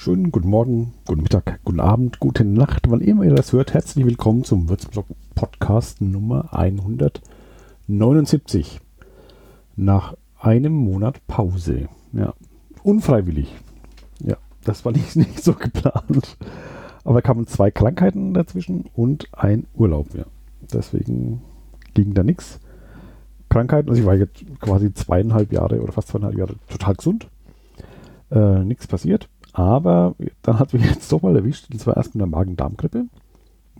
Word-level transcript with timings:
Schönen 0.00 0.30
guten 0.30 0.48
Morgen, 0.48 0.94
guten 1.08 1.24
Mittag, 1.24 1.58
guten 1.64 1.80
Abend, 1.80 2.20
gute 2.20 2.44
Nacht, 2.44 2.88
wann 2.88 3.00
immer 3.00 3.24
ihr 3.24 3.34
das 3.34 3.52
hört. 3.52 3.74
Herzlich 3.74 4.06
willkommen 4.06 4.44
zum 4.44 4.68
Würzburg 4.68 5.06
Podcast 5.34 6.00
Nummer 6.00 6.54
179. 6.54 8.80
Nach 9.74 10.14
einem 10.38 10.72
Monat 10.72 11.26
Pause. 11.26 11.88
Ja, 12.12 12.32
unfreiwillig. 12.84 13.52
Ja, 14.20 14.36
das 14.62 14.84
war 14.84 14.92
nicht, 14.96 15.16
nicht 15.16 15.42
so 15.42 15.54
geplant. 15.54 16.36
Aber 17.02 17.20
kamen 17.20 17.48
zwei 17.48 17.72
Krankheiten 17.72 18.34
dazwischen 18.34 18.84
und 18.94 19.26
ein 19.32 19.66
Urlaub. 19.74 20.14
Ja, 20.14 20.26
deswegen 20.72 21.42
ging 21.94 22.14
da 22.14 22.22
nichts. 22.22 22.60
Krankheiten, 23.48 23.88
also 23.88 24.00
ich 24.00 24.06
war 24.06 24.14
jetzt 24.14 24.44
quasi 24.60 24.94
zweieinhalb 24.94 25.52
Jahre 25.52 25.82
oder 25.82 25.90
fast 25.90 26.06
zweieinhalb 26.06 26.38
Jahre 26.38 26.54
total 26.68 26.94
gesund 26.94 27.28
äh, 28.30 28.64
nichts 28.64 28.86
passiert. 28.86 29.28
Aber 29.58 30.14
dann 30.42 30.60
hat 30.60 30.72
mich 30.72 30.84
jetzt 30.84 31.10
doch 31.10 31.20
mal 31.22 31.34
erwischt, 31.34 31.66
und 31.72 31.80
zwar 31.80 31.96
erst 31.96 32.14
mit 32.14 32.22
einer 32.22 32.30
Magen-Darm-Grippe. 32.30 33.06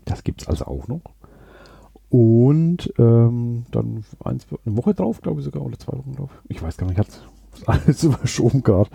Das 0.07 0.25
gibt 0.25 0.43
es 0.43 0.49
also 0.49 0.65
auch 0.65 0.89
noch. 0.89 1.03
Und 2.11 2.93
ähm, 2.99 3.65
dann 3.71 4.05
eins, 4.25 4.49
eine 4.67 4.77
Woche 4.77 4.95
drauf, 4.95 5.21
glaube 5.21 5.39
ich 5.39 5.45
sogar, 5.45 5.65
oder 5.65 5.79
zwei 5.79 5.97
Wochen 5.97 6.17
drauf. 6.17 6.31
Ich 6.49 6.61
weiß 6.61 6.79
gar 6.79 6.89
nicht, 6.89 6.99
hat 6.99 7.07
alles 7.67 8.03
überschoben 8.03 8.65
gerade. 8.65 8.91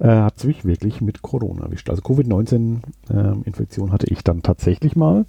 Äh, 0.00 0.08
hat 0.08 0.36
es 0.36 0.44
mich 0.44 0.66
wirklich 0.66 1.00
mit 1.00 1.22
Corona 1.22 1.62
erwischt. 1.62 1.88
Also 1.88 2.02
Covid-19-Infektion 2.02 3.88
äh, 3.88 3.92
hatte 3.92 4.12
ich 4.12 4.22
dann 4.22 4.42
tatsächlich 4.42 4.96
mal, 4.96 5.24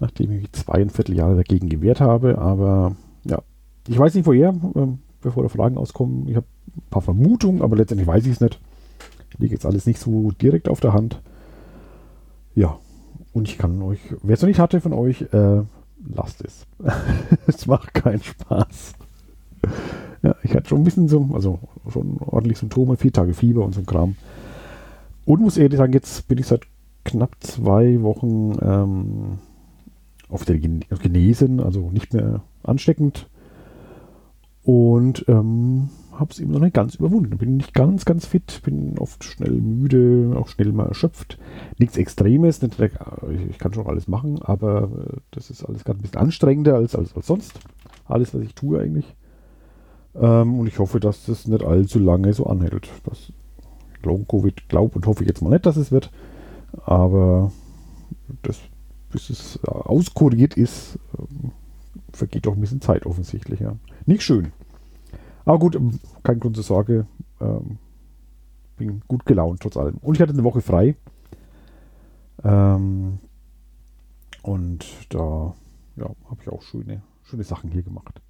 nachdem 0.00 0.32
ich 0.32 0.50
zweieinviertel 0.50 1.14
Jahre 1.14 1.36
dagegen 1.36 1.68
gewehrt 1.68 2.00
habe. 2.00 2.38
Aber 2.38 2.96
ja, 3.22 3.38
ich 3.86 3.96
weiß 3.96 4.16
nicht 4.16 4.26
woher, 4.26 4.48
äh, 4.48 4.86
bevor 5.20 5.44
da 5.44 5.48
Fragen 5.48 5.78
auskommen. 5.78 6.26
Ich 6.26 6.34
habe 6.34 6.46
ein 6.76 6.90
paar 6.90 7.02
Vermutungen, 7.02 7.62
aber 7.62 7.76
letztendlich 7.76 8.08
weiß 8.08 8.26
ich 8.26 8.32
es 8.32 8.40
nicht. 8.40 8.58
Liegt 9.38 9.52
jetzt 9.52 9.66
alles 9.66 9.86
nicht 9.86 9.98
so 9.98 10.30
direkt 10.30 10.68
auf 10.68 10.80
der 10.80 10.92
Hand. 10.92 11.20
Ja, 12.54 12.78
und 13.32 13.48
ich 13.48 13.58
kann 13.58 13.82
euch, 13.82 14.00
wer 14.22 14.34
es 14.34 14.40
noch 14.40 14.48
nicht 14.48 14.60
hatte 14.60 14.80
von 14.80 14.92
euch, 14.92 15.22
äh, 15.32 15.62
lasst 16.14 16.42
es. 16.42 16.66
es 17.46 17.66
macht 17.66 17.92
keinen 17.94 18.22
Spaß. 18.22 18.94
Ja, 20.22 20.34
ich 20.42 20.54
hatte 20.54 20.68
schon 20.68 20.80
ein 20.80 20.84
bisschen 20.84 21.08
so, 21.08 21.28
also 21.34 21.58
schon 21.92 22.18
ordentlich 22.20 22.58
Symptome, 22.58 22.96
vier 22.96 23.12
Tage 23.12 23.34
Fieber 23.34 23.64
und 23.64 23.74
so 23.74 23.80
ein 23.80 23.86
Kram. 23.86 24.16
Und 25.24 25.40
muss 25.40 25.58
ehrlich 25.58 25.78
sagen, 25.78 25.92
jetzt 25.92 26.28
bin 26.28 26.38
ich 26.38 26.46
seit 26.46 26.62
knapp 27.04 27.36
zwei 27.40 28.02
Wochen 28.02 28.56
ähm, 28.62 29.38
auf 30.28 30.44
der 30.44 30.58
Genesen, 30.58 31.60
also 31.60 31.90
nicht 31.90 32.12
mehr 32.12 32.42
ansteckend. 32.62 33.28
Und 34.62 35.24
ähm, 35.28 35.90
habe 36.18 36.32
es 36.32 36.40
eben 36.40 36.52
noch 36.52 36.60
nicht 36.60 36.74
ganz 36.74 36.94
überwunden. 36.94 37.36
Bin 37.38 37.56
nicht 37.56 37.74
ganz, 37.74 38.04
ganz 38.04 38.26
fit, 38.26 38.60
bin 38.64 38.98
oft 38.98 39.24
schnell 39.24 39.52
müde, 39.52 40.36
auch 40.36 40.48
schnell 40.48 40.72
mal 40.72 40.86
erschöpft. 40.86 41.38
Nichts 41.78 41.96
Extremes, 41.96 42.62
nicht, 42.62 42.76
ich 43.50 43.58
kann 43.58 43.74
schon 43.74 43.86
alles 43.86 44.08
machen, 44.08 44.40
aber 44.42 44.84
äh, 44.84 45.16
das 45.30 45.50
ist 45.50 45.64
alles 45.64 45.84
gerade 45.84 45.98
ein 45.98 46.02
bisschen 46.02 46.18
anstrengender 46.18 46.74
als, 46.74 46.94
als, 46.94 47.14
als 47.14 47.26
sonst. 47.26 47.58
Alles, 48.04 48.34
was 48.34 48.42
ich 48.42 48.54
tue 48.54 48.80
eigentlich. 48.80 49.16
Ähm, 50.14 50.58
und 50.58 50.66
ich 50.66 50.78
hoffe, 50.78 51.00
dass 51.00 51.26
das 51.26 51.46
nicht 51.46 51.64
allzu 51.64 51.98
lange 51.98 52.32
so 52.32 52.46
anhält. 52.46 52.88
Das 53.04 53.32
Long-Covid 54.02 54.68
glaube 54.68 54.96
und 54.96 55.06
hoffe 55.06 55.24
ich 55.24 55.28
jetzt 55.28 55.42
mal 55.42 55.50
nicht, 55.50 55.66
dass 55.66 55.76
es 55.76 55.92
wird. 55.92 56.10
Aber 56.84 57.52
das, 58.42 58.58
bis 59.10 59.30
es 59.30 59.64
auskuriert 59.64 60.56
ist, 60.56 60.98
ähm, 61.18 61.52
vergeht 62.12 62.46
doch 62.46 62.54
ein 62.54 62.60
bisschen 62.60 62.80
Zeit 62.80 63.06
offensichtlich. 63.06 63.60
Ja. 63.60 63.76
Nicht 64.06 64.22
schön. 64.22 64.52
Aber 65.46 65.58
gut, 65.58 65.74
ähm, 65.74 65.98
kein 66.22 66.38
Grund 66.38 66.56
zur 66.56 66.64
Sorge. 66.64 67.06
Ähm, 67.40 67.78
bin 68.76 69.00
gut 69.08 69.24
gelaunt 69.24 69.60
trotz 69.62 69.78
allem. 69.78 69.96
Und 70.02 70.16
ich 70.16 70.20
hatte 70.20 70.34
eine 70.34 70.44
Woche 70.44 70.60
frei. 70.60 70.96
Ähm, 72.44 73.18
und 74.42 74.84
da 75.08 75.54
ja, 75.96 76.04
habe 76.04 76.42
ich 76.42 76.48
auch 76.50 76.60
schöne, 76.60 77.02
schöne 77.22 77.44
Sachen 77.44 77.70
hier 77.70 77.82
gemacht. 77.82 78.20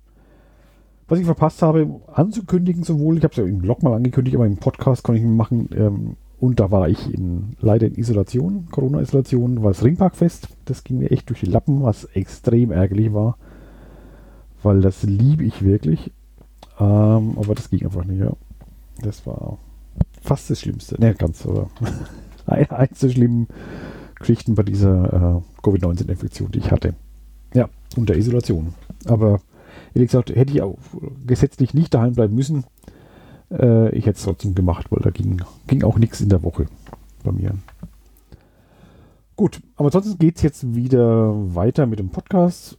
Was 1.09 1.19
ich 1.19 1.25
verpasst 1.25 1.63
habe, 1.63 2.01
anzukündigen 2.13 2.85
sowohl, 2.85 3.19
ich 3.19 3.25
habe 3.25 3.33
es 3.33 3.39
ja 3.39 3.45
im 3.45 3.59
Blog 3.59 3.83
mal 3.83 3.95
angekündigt, 3.95 4.37
aber 4.37 4.47
im 4.47 4.59
Podcast 4.59 5.03
konnte 5.03 5.21
ich 5.21 5.27
machen. 5.27 5.69
Ähm, 5.75 6.17
und 6.39 6.61
da 6.61 6.71
war 6.71 6.89
ich 6.89 7.13
in, 7.13 7.57
leider 7.61 7.87
in 7.87 7.97
Isolation, 7.97 8.69
Corona-Isolation, 8.71 9.63
war 9.63 9.71
das 9.71 9.83
Ringparkfest. 9.83 10.49
Das 10.67 10.85
ging 10.85 10.99
mir 10.99 11.11
echt 11.11 11.29
durch 11.29 11.41
die 11.41 11.47
Lappen, 11.47 11.83
was 11.83 12.05
extrem 12.05 12.71
ärgerlich 12.71 13.13
war 13.13 13.37
weil 14.67 14.81
das 14.81 15.05
liebe 15.05 15.45
ich 15.45 15.63
wirklich. 15.63 16.13
Ähm, 16.79 17.37
aber 17.39 17.55
das 17.55 17.71
ging 17.71 17.85
einfach 17.85 18.05
nicht, 18.05 18.21
ja. 18.21 18.33
Das 19.03 19.27
war 19.27 19.59
fast 20.23 20.51
das 20.51 20.61
Schlimmste. 20.61 21.01
Ne, 21.01 21.15
ganz, 21.15 21.47
aber 21.47 21.71
eins 22.47 23.01
der 23.01 23.11
schlimmen 23.11 23.49
Geschichten 24.19 24.55
bei 24.55 24.63
dieser 24.63 25.05
äh, 25.37 25.63
Covid-19-Infektion, 25.63 26.51
die 26.53 26.59
ich 26.59 26.71
hatte. 26.71 26.95
Ja, 27.55 27.69
unter 27.97 28.17
Isolation. 28.17 28.75
Aber 29.07 29.41
ehrlich 29.95 30.11
gesagt, 30.11 30.31
hätte 30.31 30.53
ich 30.53 30.63
auch 30.63 30.79
gesetzlich 31.27 31.75
nicht 31.75 31.95
daheim 31.95 32.15
bleiben 32.15 32.35
müssen. 32.35 32.65
Äh, 33.51 33.91
ich 33.91 34.07
hätte 34.07 34.19
es 34.19 34.25
trotzdem 34.25 34.55
gemacht, 34.55 34.87
weil 34.91 35.01
da 35.01 35.11
ging, 35.11 35.43
ging 35.67 35.83
auch 35.83 35.99
nichts 35.99 36.21
in 36.21 36.29
der 36.29 36.43
Woche 36.43 36.67
bei 37.23 37.33
mir. 37.33 37.53
Gut, 39.37 39.61
aber 39.77 39.87
ansonsten 39.87 40.19
geht 40.19 40.37
es 40.37 40.43
jetzt 40.43 40.75
wieder 40.75 41.55
weiter 41.55 41.87
mit 41.87 41.99
dem 41.99 42.09
Podcast 42.09 42.79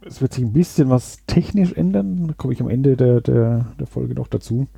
es 0.00 0.20
wird 0.20 0.32
sich 0.32 0.44
ein 0.44 0.52
bisschen 0.52 0.90
was 0.90 1.18
technisch 1.26 1.72
ändern. 1.72 2.28
Da 2.28 2.34
komme 2.34 2.52
ich 2.52 2.60
am 2.60 2.68
Ende 2.68 2.96
der, 2.96 3.20
der, 3.20 3.66
der 3.78 3.86
Folge 3.86 4.14
noch 4.14 4.28
dazu. 4.28 4.68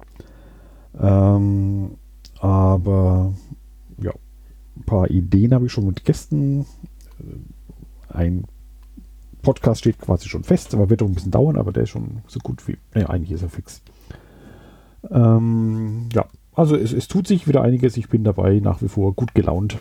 Ähm, 0.99 1.93
aber 2.41 3.35
ja, 4.03 4.13
ein 4.77 4.85
paar 4.85 5.11
Ideen 5.11 5.55
habe 5.55 5.67
ich 5.67 5.73
schon 5.73 5.87
mit 5.87 6.05
Gästen. 6.05 6.67
Äh, 7.19 8.15
ein 8.15 8.45
Podcast 9.43 9.81
steht 9.81 9.99
quasi 9.99 10.29
schon 10.29 10.45
fest, 10.45 10.75
aber 10.75 10.91
wird 10.91 11.03
auch 11.03 11.07
ein 11.07 11.15
bisschen 11.15 11.31
dauern, 11.31 11.57
aber 11.57 11.73
der 11.73 11.85
ist 11.85 11.91
schon 11.91 12.23
so 12.27 12.41
gut 12.41 12.67
wie. 12.67 12.79
Ja, 12.95 13.09
eigentlich 13.09 13.33
ist 13.33 13.43
er 13.43 13.49
fix. 13.49 13.83
Ähm, 15.11 16.09
ja, 16.13 16.27
also 16.55 16.77
es, 16.77 16.93
es 16.93 17.09
tut 17.09 17.27
sich 17.27 17.47
wieder 17.47 17.63
einiges. 17.63 17.97
Ich 17.97 18.09
bin 18.09 18.25
dabei 18.25 18.61
nach 18.61 18.83
wie 18.83 18.89
vor 18.89 19.15
gut 19.15 19.35
gelaunt 19.35 19.79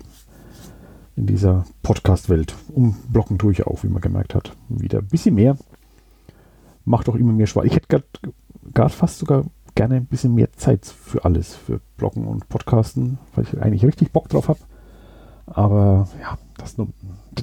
in 1.20 1.26
dieser 1.26 1.66
Podcast-Welt. 1.84 2.56
Umblocken 2.74 3.38
tue 3.38 3.52
ich 3.52 3.68
auch, 3.68 3.84
wie 3.84 3.90
man 3.90 4.02
gemerkt 4.02 4.34
hat. 4.34 4.56
Wieder 4.70 5.00
ein 5.00 5.08
bisschen 5.08 5.36
mehr. 5.36 5.58
Macht 6.86 7.10
auch 7.10 7.16
immer 7.16 7.34
mehr 7.34 7.46
Spaß. 7.46 7.66
Ich 7.66 7.76
hätte 7.76 8.04
gerade 8.74 8.94
fast 8.94 9.20
sogar 9.20 9.44
gerne 9.76 9.96
ein 9.96 10.06
bisschen 10.06 10.34
mehr 10.34 10.54
Zeit 10.54 10.86
für 10.86 11.26
alles, 11.26 11.54
für 11.54 11.82
Bloggen 11.98 12.26
und 12.26 12.48
Podcasten, 12.48 13.18
weil 13.36 13.44
ich 13.44 13.62
eigentlich 13.62 13.86
richtig 13.86 14.14
Bock 14.14 14.30
drauf 14.30 14.48
habe. 14.48 14.60
Aber 15.46 16.08
ja, 16.22 16.38
das 16.58 16.78
nur, 16.78 16.88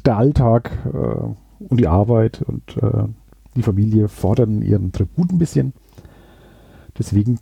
der 0.05 0.17
Alltag 0.17 0.71
äh, 0.87 1.65
und 1.65 1.79
die 1.79 1.89
Arbeit 1.89 2.43
und 2.43 2.79
äh, 2.79 3.05
die 3.57 3.63
Familie 3.63 4.09
fordern 4.09 4.63
ihren 4.63 4.93
Tribut 4.93 5.31
ein 5.33 5.39
bisschen. 5.39 5.75
Deswegen 6.99 7.41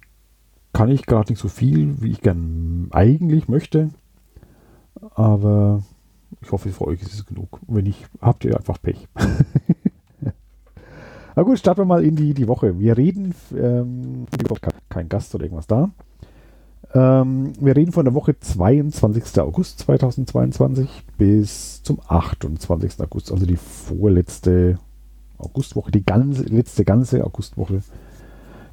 kann 0.72 0.90
ich 0.90 1.06
gerade 1.06 1.30
nicht 1.30 1.40
so 1.40 1.48
viel, 1.48 2.02
wie 2.02 2.10
ich 2.10 2.22
gern 2.22 2.88
eigentlich 2.90 3.46
möchte. 3.46 3.90
Aber 5.14 5.82
ich 6.44 6.52
hoffe, 6.52 6.70
für 6.70 6.86
euch 6.86 7.02
ist 7.02 7.14
es 7.14 7.26
genug. 7.26 7.60
Und 7.66 7.76
wenn 7.76 7.84
nicht, 7.84 8.04
habt 8.20 8.44
ihr 8.44 8.56
einfach 8.56 8.80
Pech. 8.80 9.08
Na 11.36 11.42
gut, 11.42 11.58
starten 11.58 11.80
wir 11.80 11.86
mal 11.86 12.04
in 12.04 12.14
die, 12.14 12.32
die 12.34 12.46
Woche. 12.46 12.78
Wir 12.78 12.96
reden, 12.96 13.34
ähm, 13.56 14.26
kein 14.88 15.08
Gast 15.08 15.34
oder 15.34 15.44
irgendwas 15.44 15.66
da. 15.66 15.90
Ähm, 16.94 17.52
wir 17.58 17.74
reden 17.74 17.90
von 17.90 18.04
der 18.04 18.14
Woche 18.14 18.38
22. 18.38 19.40
August 19.40 19.80
2022 19.80 20.88
bis 21.18 21.82
zum 21.82 21.98
28. 22.06 23.00
August, 23.00 23.32
also 23.32 23.46
die 23.46 23.56
vorletzte 23.56 24.78
Augustwoche, 25.38 25.90
die 25.90 26.04
ganze, 26.04 26.44
letzte 26.44 26.84
ganze 26.84 27.24
Augustwoche, 27.24 27.80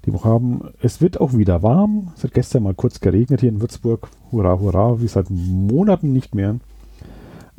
die 0.05 0.13
wir 0.13 0.23
haben. 0.23 0.69
Es 0.81 1.01
wird 1.01 1.19
auch 1.19 1.33
wieder 1.33 1.63
warm. 1.63 2.11
Es 2.15 2.23
hat 2.23 2.33
gestern 2.35 2.63
mal 2.63 2.75
kurz 2.75 2.99
geregnet 2.99 3.39
hier 3.39 3.49
in 3.49 3.59
Würzburg. 3.59 4.09
Hurra, 4.31 4.59
hurra, 4.59 5.01
wie 5.01 5.07
seit 5.07 5.31
Monaten 5.31 6.13
nicht 6.13 6.35
mehr. 6.35 6.57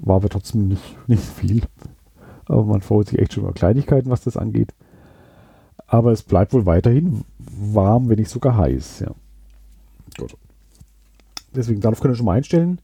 War 0.03 0.17
aber 0.17 0.29
trotzdem 0.29 0.69
nicht, 0.69 0.83
nicht 1.09 1.23
viel. 1.23 1.63
Aber 2.47 2.65
man 2.65 2.83
freut 2.83 3.09
sich 3.09 3.19
echt 3.19 3.33
schon 3.33 3.45
über 3.45 3.53
Kleinigkeiten, 3.53 4.11
was 4.11 4.23
das 4.23 4.37
angeht. 4.37 4.75
Aber 5.87 6.13
es 6.13 6.23
bleibt 6.23 6.53
wohl 6.53 6.67
weiterhin 6.67 7.25
warm, 7.39 8.09
wenn 8.09 8.19
nicht 8.19 8.31
sogar 8.31 8.57
heiß. 8.57 9.01
Ja. 9.01 9.13
Gut. 10.19 10.37
Deswegen 11.55 11.81
darauf 11.81 12.01
können 12.01 12.15
wir 12.15 12.17
schon 12.17 12.27
mal 12.27 12.37
einstellen. 12.37 12.81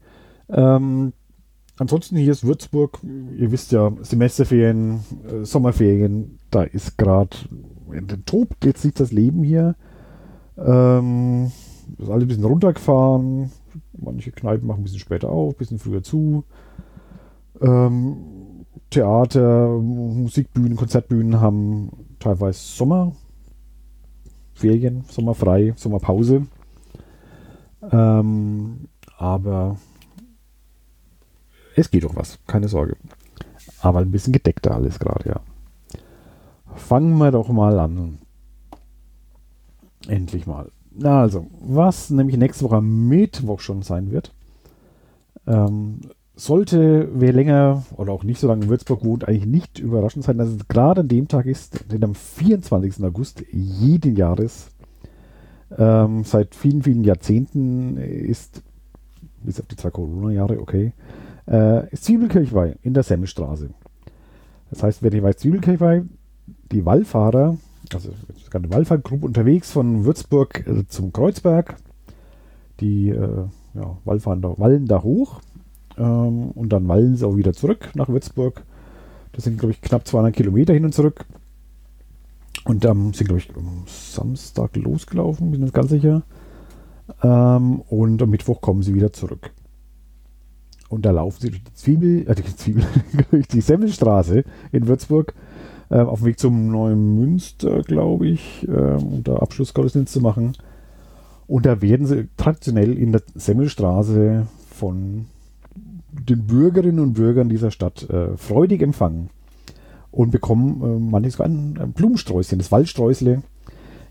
Ähm, 0.48 1.12
ansonsten 1.78 2.16
hier 2.16 2.32
ist 2.32 2.44
Würzburg, 2.44 3.00
ihr 3.02 3.50
wisst 3.50 3.72
ja, 3.72 3.92
Semesterferien, 4.02 5.00
äh, 5.26 5.44
Sommerferien, 5.44 6.38
da 6.50 6.62
ist 6.62 6.98
gerade, 6.98 7.36
tobt 8.26 8.64
jetzt 8.64 8.84
nicht 8.84 9.00
das 9.00 9.12
Leben 9.12 9.42
hier. 9.42 9.74
Ähm, 10.56 11.50
ist 11.98 12.10
alle 12.10 12.22
ein 12.22 12.28
bisschen 12.28 12.44
runtergefahren. 12.44 13.50
Manche 13.96 14.32
Kneipen 14.32 14.66
machen 14.66 14.80
ein 14.80 14.84
bisschen 14.84 14.98
später 14.98 15.30
auf, 15.30 15.54
ein 15.54 15.58
bisschen 15.58 15.78
früher 15.78 16.02
zu. 16.02 16.44
Ähm, 17.60 18.64
Theater, 18.90 19.68
Musikbühnen, 19.68 20.76
Konzertbühnen 20.76 21.40
haben 21.40 21.90
teilweise 22.18 22.60
Sommerferien, 22.60 23.16
Sommerfrei, 25.08 25.72
Sommerpause. 25.76 26.46
Ähm, 27.90 28.88
aber 29.18 29.76
es 31.76 31.90
geht 31.90 32.04
doch 32.04 32.16
was, 32.16 32.38
keine 32.46 32.68
Sorge. 32.68 32.96
Aber 33.80 34.00
ein 34.00 34.10
bisschen 34.10 34.32
gedeckter 34.32 34.74
alles 34.74 34.98
gerade, 34.98 35.28
ja. 35.28 35.40
Fangen 36.74 37.18
wir 37.18 37.30
doch 37.30 37.48
mal 37.48 37.78
an. 37.78 38.18
Endlich 40.06 40.46
mal. 40.46 40.70
Also, 41.02 41.46
was 41.60 42.10
nämlich 42.10 42.36
nächste 42.36 42.64
Woche 42.64 42.80
Mittwoch 42.80 43.60
schon 43.60 43.82
sein 43.82 44.10
wird, 44.10 44.34
ähm, 45.46 46.00
sollte, 46.38 47.08
wer 47.12 47.32
länger 47.32 47.82
oder 47.96 48.12
auch 48.12 48.22
nicht 48.22 48.38
so 48.38 48.46
lange 48.46 48.64
in 48.64 48.70
Würzburg 48.70 49.04
wohnt, 49.04 49.26
eigentlich 49.26 49.46
nicht 49.46 49.78
überraschend 49.80 50.24
sein, 50.24 50.38
dass 50.38 50.48
es 50.48 50.68
gerade 50.68 51.00
an 51.00 51.08
dem 51.08 51.26
Tag 51.26 51.46
ist, 51.46 51.90
denn 51.90 52.04
am 52.04 52.14
24. 52.14 53.04
August 53.04 53.44
jeden 53.50 54.14
Jahres, 54.16 54.70
ähm, 55.76 56.22
seit 56.22 56.54
vielen, 56.54 56.82
vielen 56.82 57.02
Jahrzehnten 57.02 57.96
ist, 57.96 58.62
bis 59.42 59.60
auf 59.60 59.66
die 59.66 59.76
zwei 59.76 59.90
Corona-Jahre, 59.90 60.60
okay, 60.60 60.92
äh, 61.46 61.82
Zwiebelkirchweih 61.94 62.76
in 62.82 62.94
der 62.94 63.02
Semmelstraße. 63.02 63.70
Das 64.70 64.82
heißt, 64.84 65.02
wer 65.02 65.10
nicht 65.10 65.24
weiß, 65.24 65.38
Zwiebelkirchweih, 65.38 66.02
die 66.70 66.86
Wallfahrer, 66.86 67.56
also 67.92 68.10
eine 68.52 68.70
Wallfahrtgruppe 68.70 69.26
unterwegs 69.26 69.72
von 69.72 70.04
Würzburg 70.04 70.64
äh, 70.68 70.86
zum 70.86 71.12
Kreuzberg, 71.12 71.76
die 72.78 73.08
äh, 73.08 73.46
ja, 73.74 73.98
Wallfahren 74.04 74.42
wallen 74.42 74.86
da 74.86 75.02
hoch 75.02 75.40
ähm, 75.98 76.50
und 76.52 76.70
dann 76.70 76.88
wallen 76.88 77.16
sie 77.16 77.26
auch 77.26 77.36
wieder 77.36 77.52
zurück 77.52 77.90
nach 77.94 78.08
Würzburg. 78.08 78.62
Das 79.32 79.44
sind, 79.44 79.58
glaube 79.58 79.72
ich, 79.72 79.80
knapp 79.80 80.06
200 80.06 80.34
Kilometer 80.34 80.72
hin 80.72 80.84
und 80.84 80.94
zurück. 80.94 81.24
Und 82.64 82.84
dann 82.84 82.98
ähm, 82.98 83.14
sind, 83.14 83.28
glaube 83.28 83.40
ich, 83.40 83.54
am 83.56 83.84
Samstag 83.86 84.76
losgelaufen, 84.76 85.50
bin 85.50 85.60
mir 85.60 85.70
ganz 85.70 85.90
sicher. 85.90 86.22
Ähm, 87.22 87.80
und 87.88 88.22
am 88.22 88.30
Mittwoch 88.30 88.60
kommen 88.60 88.82
sie 88.82 88.94
wieder 88.94 89.12
zurück. 89.12 89.52
Und 90.88 91.04
da 91.04 91.10
laufen 91.10 91.40
sie 91.40 91.50
durch 91.50 91.64
die 91.64 91.74
Zwiebel, 91.74 92.28
äh, 92.28 92.34
die 92.34 92.56
Zwiebel, 92.56 92.84
durch 93.30 93.48
die 93.48 93.60
Semmelstraße 93.60 94.44
in 94.72 94.86
Würzburg 94.86 95.34
äh, 95.90 96.00
auf 96.00 96.20
dem 96.20 96.26
Weg 96.26 96.38
zum 96.38 96.70
Neuen 96.70 97.18
Münster, 97.18 97.82
glaube 97.82 98.28
ich, 98.28 98.66
äh, 98.68 98.70
um 98.70 99.22
da 99.24 99.36
Abschlussgottesdienst 99.36 100.12
zu 100.12 100.20
machen. 100.20 100.52
Und 101.46 101.64
da 101.64 101.80
werden 101.80 102.06
sie 102.06 102.28
traditionell 102.36 102.98
in 102.98 103.12
der 103.12 103.22
Semmelstraße 103.34 104.46
von 104.70 105.26
den 106.20 106.46
Bürgerinnen 106.46 107.00
und 107.00 107.14
Bürgern 107.14 107.48
dieser 107.48 107.70
Stadt 107.70 108.08
äh, 108.10 108.36
freudig 108.36 108.82
empfangen 108.82 109.30
und 110.10 110.30
bekommen 110.30 110.82
äh, 110.82 110.98
manchmal 110.98 111.30
sogar 111.30 111.46
ein, 111.46 111.78
ein, 111.78 111.92
Blumensträußchen, 111.92 112.58
das 112.58 112.72
Waldsträusle, 112.72 113.42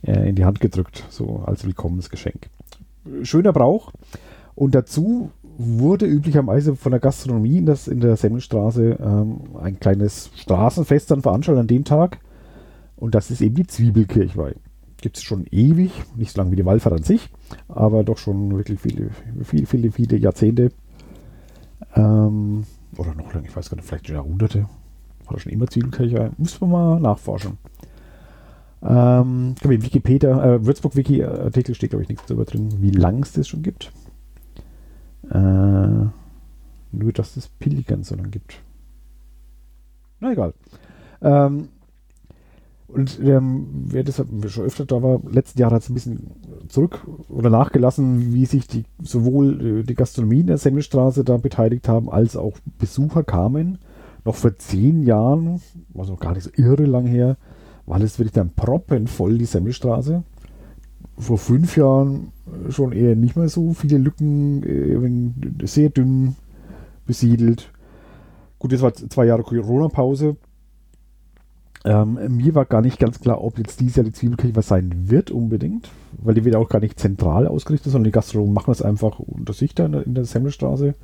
äh, 0.04 0.30
in 0.30 0.36
die 0.36 0.46
Hand 0.46 0.60
gedrückt, 0.60 1.04
so 1.10 1.44
als 1.46 1.66
Willkommensgeschenk. 1.66 2.50
Schöner 3.24 3.54
Brauch. 3.54 3.92
Und 4.56 4.76
dazu 4.76 5.32
wurde 5.58 6.06
üblicherweise 6.06 6.76
von 6.76 6.92
der 6.92 7.00
Gastronomie 7.00 7.58
in, 7.58 7.66
das, 7.66 7.88
in 7.88 8.00
der 8.00 8.16
Semmelstraße 8.16 8.98
ähm, 9.00 9.42
ein 9.60 9.80
kleines 9.80 10.30
Straßenfest 10.36 11.10
dann 11.12 11.22
veranstaltet 11.22 11.62
an 11.62 11.68
dem 11.68 11.84
Tag. 11.84 12.20
Und 12.96 13.16
das 13.16 13.32
ist 13.32 13.42
eben 13.42 13.56
die 13.56 13.68
Zwiebelkirchweih. 13.68 14.56
Gibt 15.02 15.18
es 15.18 15.24
schon 15.24 15.46
ewig, 15.52 15.92
nicht 16.16 16.32
so 16.32 16.42
lange 16.42 16.52
wie 16.52 16.56
die 16.56 16.66
Wallfahrt 16.66 16.96
an 16.96 17.04
sich, 17.04 17.30
aber 17.68 18.04
doch 18.04 18.18
schon 18.18 18.56
wirklich 18.56 18.80
viele, 18.80 19.10
viele, 19.44 19.66
viele, 19.66 19.92
viele 19.92 20.18
Jahrzehnte. 20.18 20.72
Ähm, 21.98 22.64
oder 22.96 23.16
noch 23.16 23.34
länger, 23.34 23.48
ich 23.48 23.56
weiß 23.56 23.70
gar 23.70 23.76
nicht, 23.76 23.88
vielleicht 23.88 24.10
Jahrhunderte. 24.10 24.68
Das 25.30 25.42
schon 25.42 25.52
immer 25.52 25.68
Zwiebelkirchweih? 25.68 26.32
Müssen 26.38 26.62
wir 26.62 26.68
mal 26.68 27.00
nachforschen. 27.00 27.58
Ähm, 28.82 29.56
Im 29.62 29.84
Wikipedia, 29.84 30.56
äh, 30.56 30.66
Würzburg-Wiki-Artikel 30.66 31.76
steht, 31.76 31.90
glaube 31.90 32.04
ich, 32.04 32.10
nichts 32.10 32.26
darüber 32.28 32.46
drin, 32.46 32.70
wie 32.80 32.92
lang 32.92 33.24
es 33.24 33.34
das 33.34 33.48
schon 33.48 33.64
gibt. 33.64 33.92
Äh, 35.30 35.38
nur, 36.92 37.14
dass 37.14 37.36
es 37.36 37.48
Pilgern 37.48 38.04
so 38.04 38.16
lang 38.16 38.32
gibt. 38.32 38.62
Na 40.20 40.32
egal. 40.32 40.54
Ähm, 41.22 41.70
und 42.88 43.20
ähm, 43.22 43.68
wer 43.88 44.04
das 44.04 44.24
schon 44.48 44.66
öfter 44.66 44.86
da 44.86 45.02
war, 45.04 45.22
letzten 45.30 45.60
Jahr 45.60 45.72
hat 45.72 45.82
es 45.82 45.90
ein 45.90 45.94
bisschen 45.94 46.32
zurück 46.70 47.06
oder 47.30 47.50
nachgelassen, 47.50 48.34
wie 48.34 48.46
sich 48.46 48.68
die 48.68 48.86
sowohl 49.02 49.80
äh, 49.80 49.84
die 49.84 49.96
Gastronomie 49.96 50.40
in 50.40 50.48
der 50.48 50.58
Semmelstraße 50.58 51.24
da 51.24 51.38
beteiligt 51.38 51.90
haben, 51.90 52.10
als 52.10 52.36
auch 52.38 52.58
Besucher 52.80 53.24
kamen. 53.24 53.80
Noch 54.24 54.36
vor 54.36 54.58
zehn 54.58 55.04
Jahren, 55.04 55.62
also 55.96 56.16
gar 56.16 56.34
nicht 56.34 56.44
so 56.44 56.50
irre 56.56 56.86
lang 56.86 57.06
her, 57.06 57.38
war 57.86 58.00
das 58.00 58.20
wirklich 58.20 58.34
dann 58.34 58.52
proppenvoll, 58.52 59.38
die 59.38 59.46
Semmelstraße 59.46 60.24
vor 61.18 61.38
fünf 61.38 61.78
Jahren 61.78 62.32
schon 62.70 62.92
eher 62.92 63.16
nicht 63.16 63.36
mehr 63.36 63.50
so 63.50 63.74
viele 63.74 63.98
Lücken, 63.98 64.64
äh, 64.64 65.68
sehr 65.68 65.90
dünn 65.90 66.36
besiedelt. 67.06 67.72
Gut, 68.60 68.72
das 68.72 68.82
war 68.82 68.94
zwei 68.94 69.26
Jahre 69.26 69.44
Corona-Pause. 69.44 70.38
Ähm, 71.86 72.18
mir 72.36 72.56
war 72.56 72.66
gar 72.66 72.82
nicht 72.82 73.00
ganz 73.00 73.20
klar, 73.20 73.44
ob 73.44 73.58
jetzt 73.58 73.80
dieses 73.80 73.98
Jahr 73.98 74.04
die 74.04 74.12
Zwiebelkirche 74.12 74.56
was 74.56 74.68
sein 74.68 75.10
wird 75.10 75.32
unbedingt, 75.32 75.90
weil 76.18 76.34
die 76.34 76.44
wird 76.44 76.56
auch 76.56 76.70
gar 76.70 76.80
nicht 76.80 77.00
zentral 77.00 77.48
ausgerichtet, 77.48 77.92
sondern 77.92 78.06
die 78.06 78.12
Gastronomen 78.12 78.54
machen 78.54 78.72
das 78.72 78.82
einfach 78.82 79.20
unter 79.20 79.54
sich 79.54 79.76
da 79.76 79.86
in 79.86 79.92
der, 79.92 80.06
in 80.06 80.16
der 80.16 80.26
Semmelstraße. 80.26 80.96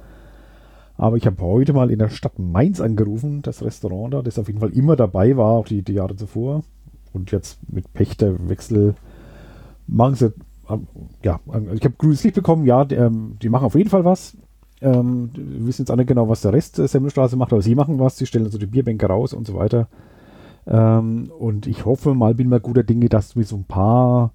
Aber 0.98 1.18
ich 1.18 1.25
habe 1.25 1.42
heute 1.42 1.74
mal 1.74 1.90
in 1.90 2.00
der 2.00 2.10
Stadt 2.10 2.38
Mainz 2.38 2.80
angerufen, 2.80 3.42
das 3.42 3.64
Restaurant 3.64 4.14
da, 4.14 4.22
das 4.22 4.38
auf 4.38 4.48
jeden 4.48 4.60
Fall 4.60 4.74
immer 4.74 4.96
dabei 4.96 5.36
war, 5.38 5.52
auch 5.52 5.68
die, 5.68 5.81
die 5.81 5.94
Jahre 5.94 6.16
zuvor. 6.16 6.64
Und 7.14 7.31
jetzt 7.31 7.60
mit 7.72 7.94
Pächterwechsel 7.94 8.96
machen 9.88 10.16
sie, 10.16 10.34
ähm, 10.69 10.88
ja, 11.24 11.40
also 11.48 11.72
ich 11.72 11.84
habe 11.84 11.96
grünes 11.98 12.24
Licht 12.24 12.36
bekommen, 12.36 12.66
ja, 12.66 12.86
die, 12.86 12.96
ähm, 12.96 13.38
die, 13.42 13.50
machen 13.50 13.66
auf 13.66 13.76
jeden 13.76 13.90
Fall 13.90 14.06
was. 14.06 14.38
Ähm, 14.81 15.30
wir 15.34 15.68
wissen 15.68 15.84
jetzt 15.84 15.92
alle 15.92 16.06
genau, 16.06 16.30
was 16.30 16.42
der 16.42 16.54
Rest 16.54 16.78
der 16.78 16.88
Semmelstraße 16.88 17.38
macht, 17.38 17.54
aber 17.54 17.62
sie 17.62 17.76
machen 17.76 18.00
was, 18.00 18.18
sie 18.18 18.26
stellen 18.26 18.46
also 18.46 18.58
die 18.58 18.66
Bierbänke 18.66 19.06
raus 19.06 19.34
und 19.34 19.48
so 19.48 19.56
weiter. 19.56 19.88
Ähm, 20.68 21.31
und 21.38 21.68
ich 21.68 21.86
hoffe 21.86 22.13
mal, 22.13 22.33
bin 22.36 22.50
mal 22.50 22.60
guter 22.60 22.83
Dinge, 22.83 23.10
dass 23.10 23.36
wir 23.36 23.44
so 23.44 23.57
ein 23.57 23.65
paar 23.65 24.33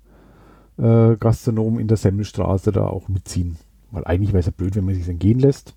äh, 0.78 1.16
Gastronomen 1.16 1.80
in 1.80 1.88
der 1.88 1.96
Semmelstraße 1.96 2.72
da 2.72 2.86
auch 2.86 3.08
mitziehen. 3.08 3.56
Weil 3.90 4.04
eigentlich 4.04 4.30
wäre 4.30 4.40
es 4.40 4.46
ja 4.46 4.52
blöd, 4.56 4.76
wenn 4.76 4.84
man 4.84 4.94
sich 4.94 5.06
dann 5.06 5.18
gehen 5.18 5.38
lässt. 5.38 5.74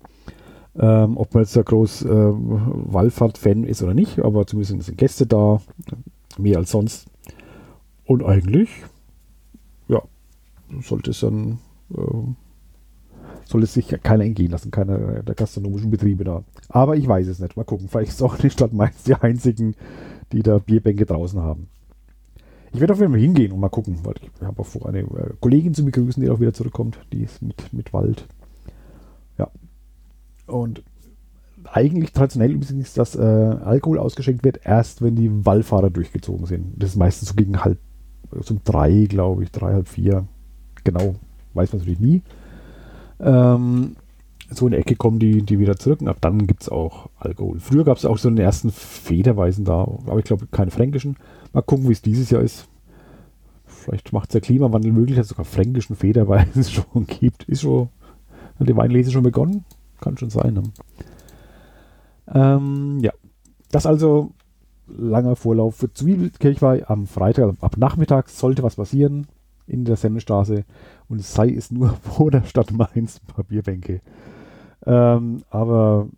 Ähm, 0.78 1.16
ob 1.16 1.34
man 1.34 1.42
jetzt 1.42 1.56
da 1.56 1.62
groß 1.62 2.02
äh, 2.02 2.08
Wallfahrt-Fan 2.08 3.64
ist 3.64 3.82
oder 3.82 3.94
nicht, 3.94 4.20
aber 4.20 4.46
zumindest 4.46 4.86
sind 4.86 4.98
Gäste 4.98 5.26
da, 5.26 5.60
mehr 6.38 6.58
als 6.58 6.70
sonst. 6.70 7.08
Und 8.04 8.24
eigentlich 8.24 8.70
sollte 10.80 11.10
es 11.10 11.20
dann, 11.20 11.58
äh, 11.94 12.34
soll 13.44 13.62
es 13.62 13.74
sich 13.74 13.88
keiner 14.02 14.24
entgehen 14.24 14.50
lassen, 14.50 14.70
keiner 14.70 15.22
der 15.22 15.34
gastronomischen 15.34 15.90
Betriebe 15.90 16.24
da. 16.24 16.42
Aber 16.68 16.96
ich 16.96 17.06
weiß 17.06 17.26
es 17.26 17.38
nicht. 17.38 17.56
Mal 17.56 17.64
gucken. 17.64 17.88
Vielleicht 17.88 18.12
ist 18.12 18.22
auch 18.22 18.36
die 18.36 18.50
Stadt 18.50 18.72
Mainz 18.72 19.02
die 19.04 19.14
einzigen, 19.14 19.74
die 20.32 20.42
da 20.42 20.58
Bierbänke 20.58 21.06
draußen 21.06 21.40
haben. 21.40 21.68
Ich 22.72 22.80
werde 22.80 22.94
auf 22.94 23.00
jeden 23.00 23.12
Fall 23.12 23.20
hingehen 23.20 23.52
und 23.52 23.60
mal 23.60 23.68
gucken, 23.68 23.98
weil 24.02 24.14
ich 24.22 24.42
habe 24.42 24.60
auch 24.60 24.66
vor, 24.66 24.86
eine 24.88 25.00
äh, 25.00 25.34
Kollegin 25.40 25.74
zu 25.74 25.84
begrüßen, 25.84 26.22
die 26.22 26.30
auch 26.30 26.40
wieder 26.40 26.54
zurückkommt. 26.54 26.98
Die 27.12 27.22
ist 27.22 27.42
mit, 27.42 27.72
mit 27.72 27.92
Wald. 27.92 28.26
Ja. 29.38 29.50
Und 30.46 30.82
eigentlich 31.70 32.12
traditionell 32.12 32.58
ist, 32.62 32.98
dass 32.98 33.14
äh, 33.14 33.20
Alkohol 33.20 33.98
ausgeschenkt 33.98 34.42
wird, 34.44 34.60
erst 34.64 35.02
wenn 35.02 35.16
die 35.16 35.44
Wallfahrer 35.44 35.90
durchgezogen 35.90 36.46
sind. 36.46 36.72
Das 36.76 36.90
ist 36.90 36.96
meistens 36.96 37.28
so 37.28 37.34
gegen 37.34 37.62
halb, 37.62 37.78
so 38.40 38.54
um 38.54 38.60
drei, 38.64 39.06
glaube 39.06 39.44
ich, 39.44 39.50
drei, 39.50 39.74
halb 39.74 39.88
vier 39.88 40.26
genau 40.84 41.14
weiß 41.54 41.72
man 41.72 41.80
natürlich 41.80 42.00
nie. 42.00 42.22
Ähm, 43.20 43.96
so 44.54 44.66
in 44.66 44.72
die 44.72 44.78
Ecke 44.78 44.96
kommen 44.96 45.18
die, 45.18 45.42
die 45.42 45.58
wieder 45.58 45.76
zurück 45.76 46.00
und 46.00 46.08
ab 46.08 46.18
dann 46.20 46.46
gibt 46.46 46.62
es 46.62 46.68
auch 46.68 47.08
Alkohol. 47.18 47.60
Früher 47.60 47.84
gab 47.84 47.96
es 47.96 48.04
auch 48.04 48.18
so 48.18 48.28
den 48.28 48.38
ersten 48.38 48.70
Federweisen 48.70 49.64
da, 49.64 49.80
aber 49.80 50.18
ich 50.18 50.24
glaube 50.24 50.46
keine 50.50 50.70
fränkischen. 50.70 51.16
Mal 51.52 51.62
gucken, 51.62 51.88
wie 51.88 51.92
es 51.92 52.02
dieses 52.02 52.30
Jahr 52.30 52.42
ist. 52.42 52.68
Vielleicht 53.64 54.12
macht 54.12 54.28
es 54.28 54.32
der 54.32 54.40
Klimawandel 54.40 54.92
möglich, 54.92 55.16
dass 55.16 55.26
es 55.26 55.30
sogar 55.30 55.44
fränkischen 55.44 55.96
Federweisen 55.96 56.64
schon 56.92 57.06
gibt. 57.06 57.44
Ist 57.44 57.62
schon, 57.62 57.88
hat 58.58 58.68
die 58.68 58.76
Weinlese 58.76 59.10
schon 59.10 59.24
begonnen? 59.24 59.64
Kann 60.00 60.16
schon 60.16 60.30
sein. 60.30 60.54
Ne? 60.54 60.62
Ähm, 62.32 62.98
ja, 63.00 63.12
das 63.70 63.86
also 63.86 64.32
langer 64.86 65.36
Vorlauf 65.36 65.76
für 65.76 65.92
Zwiebelkirchweih 65.92 66.88
am 66.88 67.06
Freitag, 67.06 67.44
also 67.44 67.56
ab 67.60 67.76
Nachmittag 67.76 68.28
sollte 68.28 68.62
was 68.62 68.76
passieren 68.76 69.26
in 69.66 69.84
der 69.84 69.96
Semmelstraße 69.96 70.64
und 71.08 71.22
sei 71.22 71.50
es 71.50 71.70
nur 71.70 71.90
vor 72.02 72.30
der 72.30 72.44
Stadt 72.44 72.72
Mainz 72.72 73.20
Papierbänke. 73.20 74.00
Ähm, 74.86 75.42
aber 75.50 76.08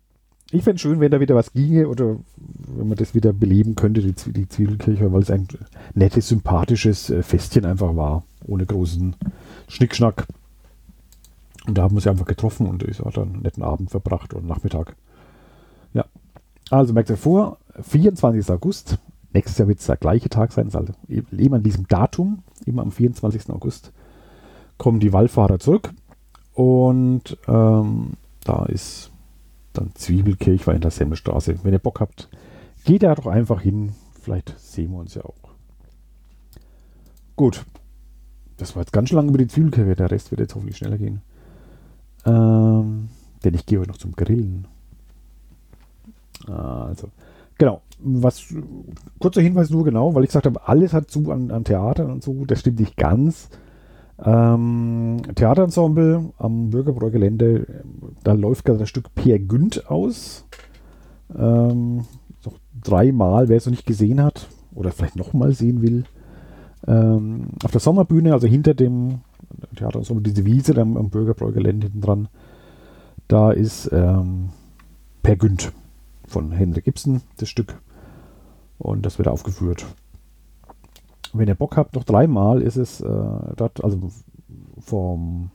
ich 0.51 0.63
fände 0.63 0.75
es 0.75 0.81
schön, 0.81 0.99
wenn 0.99 1.11
da 1.11 1.19
wieder 1.19 1.35
was 1.35 1.53
ginge 1.53 1.87
oder 1.87 2.17
wenn 2.37 2.87
man 2.87 2.97
das 2.97 3.15
wieder 3.15 3.33
beleben 3.33 3.75
könnte, 3.75 4.01
die, 4.01 4.13
die 4.31 4.47
Zwiebelkirche, 4.47 5.11
weil 5.11 5.21
es 5.21 5.31
ein 5.31 5.47
nettes, 5.93 6.29
sympathisches 6.29 7.09
äh, 7.09 7.23
Festchen 7.23 7.65
einfach 7.65 7.95
war, 7.95 8.23
ohne 8.45 8.65
großen 8.65 9.15
Schnickschnack. 9.67 10.27
Und 11.67 11.77
da 11.77 11.83
haben 11.83 11.95
wir 11.95 12.01
sie 12.01 12.09
einfach 12.09 12.25
getroffen 12.25 12.67
und 12.67 12.83
ich 12.83 12.99
hat 12.99 13.17
dann 13.17 13.33
einen 13.33 13.41
netten 13.41 13.63
Abend 13.63 13.89
verbracht 13.89 14.33
und 14.33 14.45
Nachmittag. 14.45 14.95
Ja. 15.93 16.05
Also 16.69 16.93
merkt 16.93 17.09
ihr 17.09 17.17
vor, 17.17 17.57
24. 17.81 18.49
August, 18.51 18.99
nächstes 19.33 19.57
Jahr 19.57 19.67
wird 19.67 19.79
es 19.79 19.87
der 19.87 19.97
gleiche 19.97 20.29
Tag 20.29 20.51
sein, 20.51 20.69
also 20.73 20.93
eben 21.07 21.53
an 21.53 21.63
diesem 21.63 21.87
Datum, 21.87 22.43
immer 22.65 22.83
am 22.83 22.91
24. 22.91 23.49
August, 23.49 23.91
kommen 24.77 24.99
die 24.99 25.13
Wallfahrer 25.13 25.57
zurück 25.59 25.91
Und 26.53 27.37
ähm, 27.47 28.13
da 28.45 28.65
ist 28.65 29.11
dann 29.73 29.93
Zwiebelkirchweih 29.93 30.75
in 30.75 30.81
der 30.81 30.91
Semmelstraße. 30.91 31.59
Wenn 31.63 31.73
ihr 31.73 31.79
Bock 31.79 31.99
habt, 31.99 32.29
geht 32.85 33.03
da 33.03 33.13
doch 33.13 33.27
einfach 33.27 33.59
hin. 33.59 33.93
Vielleicht 34.21 34.57
sehen 34.57 34.91
wir 34.91 34.99
uns 34.99 35.15
ja 35.15 35.23
auch. 35.23 35.33
Gut. 37.35 37.65
Das 38.57 38.75
war 38.75 38.83
jetzt 38.83 38.93
ganz 38.93 39.09
schön 39.09 39.17
lang 39.17 39.27
über 39.27 39.37
die 39.37 39.47
Zwiebelkirche. 39.47 39.95
Der 39.97 40.11
Rest 40.11 40.31
wird 40.31 40.39
jetzt 40.39 40.55
hoffentlich 40.55 40.77
schneller 40.77 40.97
gehen. 40.97 41.21
Ähm, 42.25 43.09
denn 43.43 43.53
ich 43.53 43.65
gehe 43.65 43.79
heute 43.79 43.89
noch 43.89 43.97
zum 43.97 44.13
Grillen. 44.13 44.67
Also, 46.47 47.09
genau. 47.57 47.81
Was, 47.99 48.53
kurzer 49.19 49.41
Hinweis 49.41 49.69
nur 49.69 49.83
genau, 49.83 50.13
weil 50.13 50.23
ich 50.23 50.29
gesagt 50.29 50.45
habe, 50.45 50.67
alles 50.67 50.93
hat 50.93 51.09
zu 51.09 51.31
an, 51.31 51.49
an 51.51 51.63
Theatern 51.63 52.11
und 52.11 52.23
so. 52.23 52.45
Das 52.45 52.59
stimmt 52.61 52.79
nicht 52.79 52.95
ganz. 52.97 53.49
Ähm, 54.23 55.21
Theaterensemble 55.35 56.33
am 56.37 56.69
Bürgerbräugelände, 56.69 57.83
da 58.23 58.33
läuft 58.33 58.65
gerade 58.65 58.79
das 58.79 58.89
Stück 58.89 59.13
Peer 59.13 59.39
Günd 59.39 59.89
aus. 59.89 60.45
Ähm, 61.35 62.05
noch 62.45 62.59
dreimal, 62.81 63.49
wer 63.49 63.57
es 63.57 63.65
noch 63.65 63.71
nicht 63.71 63.85
gesehen 63.85 64.23
hat 64.23 64.47
oder 64.73 64.91
vielleicht 64.91 65.15
nochmal 65.15 65.53
sehen 65.53 65.81
will. 65.81 66.05
Ähm, 66.87 67.49
auf 67.63 67.71
der 67.71 67.81
Sommerbühne, 67.81 68.33
also 68.33 68.47
hinter 68.47 68.73
dem 68.73 69.21
Theaterensemble, 69.75 70.23
diese 70.23 70.45
Wiese 70.45 70.79
am, 70.79 70.95
am 70.97 71.09
Bürgerbräugelände 71.09 71.87
hinten 71.87 72.01
dran, 72.01 72.27
da 73.27 73.51
ist 73.51 73.89
ähm, 73.91 74.49
Per 75.23 75.35
Günd 75.35 75.73
von 76.27 76.51
Henry 76.51 76.81
Gibson, 76.81 77.21
das 77.37 77.49
Stück. 77.49 77.81
Und 78.77 79.05
das 79.05 79.17
wird 79.17 79.27
aufgeführt 79.27 79.85
wenn 81.37 81.47
ihr 81.47 81.55
Bock 81.55 81.77
habt, 81.77 81.95
noch 81.95 82.03
dreimal 82.03 82.61
ist 82.61 82.77
es 82.77 83.01
äh, 83.01 83.07
dort, 83.55 83.83
also 83.83 83.99
vom 84.79 85.49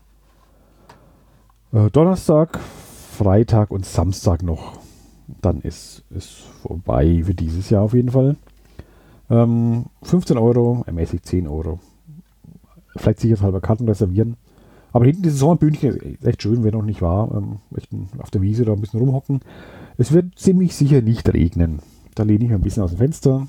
äh, 1.72 1.90
Donnerstag, 1.90 2.58
Freitag 2.58 3.70
und 3.70 3.86
Samstag 3.86 4.42
noch. 4.42 4.78
Dann 5.40 5.60
ist 5.60 6.04
es 6.10 6.44
vorbei 6.62 7.22
für 7.24 7.34
dieses 7.34 7.70
Jahr 7.70 7.82
auf 7.82 7.94
jeden 7.94 8.10
Fall. 8.10 8.36
Ähm, 9.30 9.86
15 10.02 10.38
Euro, 10.38 10.82
ermäßigt 10.86 11.24
10 11.24 11.46
Euro. 11.46 11.78
Vielleicht 12.96 13.20
sicherheitshalber 13.20 13.60
Karten 13.60 13.88
reservieren. 13.88 14.36
Aber 14.92 15.04
hinten 15.04 15.22
dieses 15.22 15.38
Sommerbühnchen 15.38 15.96
ist 15.96 16.26
echt 16.26 16.42
schön, 16.42 16.64
wer 16.64 16.72
noch 16.72 16.82
nicht 16.82 17.00
war. 17.00 17.30
Ähm, 17.32 17.58
auf 18.18 18.30
der 18.30 18.42
Wiese 18.42 18.64
da 18.64 18.72
ein 18.72 18.80
bisschen 18.80 19.00
rumhocken. 19.00 19.40
Es 19.96 20.12
wird 20.12 20.36
ziemlich 20.36 20.74
sicher 20.74 21.00
nicht 21.00 21.32
regnen. 21.32 21.80
Da 22.16 22.24
lehne 22.24 22.44
ich 22.44 22.50
mich 22.50 22.58
ein 22.58 22.62
bisschen 22.62 22.82
aus 22.82 22.90
dem 22.90 22.98
Fenster, 22.98 23.46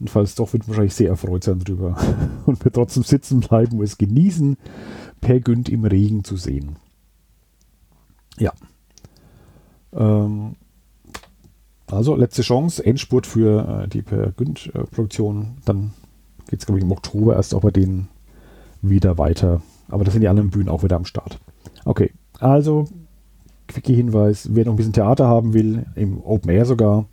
und 0.00 0.10
falls 0.10 0.34
doch, 0.34 0.52
wird 0.52 0.68
wahrscheinlich 0.68 0.94
sehr 0.94 1.10
erfreut 1.10 1.44
sein 1.44 1.58
drüber 1.58 1.96
und 2.46 2.64
wird 2.64 2.74
trotzdem 2.74 3.02
sitzen 3.02 3.40
bleiben 3.40 3.78
und 3.78 3.84
es 3.84 3.98
genießen, 3.98 4.56
Per 5.20 5.40
Günd 5.40 5.68
im 5.68 5.84
Regen 5.84 6.24
zu 6.24 6.36
sehen. 6.36 6.76
Ja. 8.38 8.52
Ähm, 9.92 10.54
also 11.86 12.14
letzte 12.14 12.42
Chance, 12.42 12.84
Endspurt 12.84 13.26
für 13.26 13.84
äh, 13.84 13.88
die 13.88 14.02
Per 14.02 14.32
Günd-Produktion. 14.32 15.42
Äh, 15.42 15.62
Dann 15.64 15.92
geht 16.48 16.60
es, 16.60 16.66
glaube 16.66 16.78
ich, 16.78 16.84
im 16.84 16.92
Oktober 16.92 17.34
erst 17.34 17.54
auch 17.54 17.62
bei 17.62 17.70
denen 17.70 18.08
wieder 18.82 19.18
weiter. 19.18 19.62
Aber 19.88 20.04
das 20.04 20.14
sind 20.14 20.20
die 20.20 20.28
anderen 20.28 20.50
Bühnen 20.50 20.68
auch 20.68 20.84
wieder 20.84 20.96
am 20.96 21.04
Start. 21.04 21.40
Okay, 21.84 22.12
also 22.38 22.86
quickie 23.66 23.94
Hinweis, 23.94 24.48
wer 24.52 24.64
noch 24.64 24.72
ein 24.72 24.76
bisschen 24.76 24.92
Theater 24.92 25.26
haben 25.26 25.54
will, 25.54 25.86
im 25.94 26.22
Open 26.22 26.50
Air 26.50 26.64
sogar, 26.64 27.06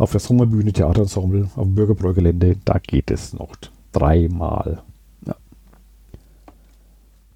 auf 0.00 0.12
der 0.12 0.20
Sommerbühne 0.20 0.72
Theaterensemble 0.72 1.50
auf 1.56 1.62
dem 1.64 1.74
Bürgerbräugelände, 1.74 2.56
da 2.64 2.78
geht 2.78 3.10
es 3.10 3.34
noch 3.34 3.54
dreimal. 3.92 4.82
Ja. 5.26 5.36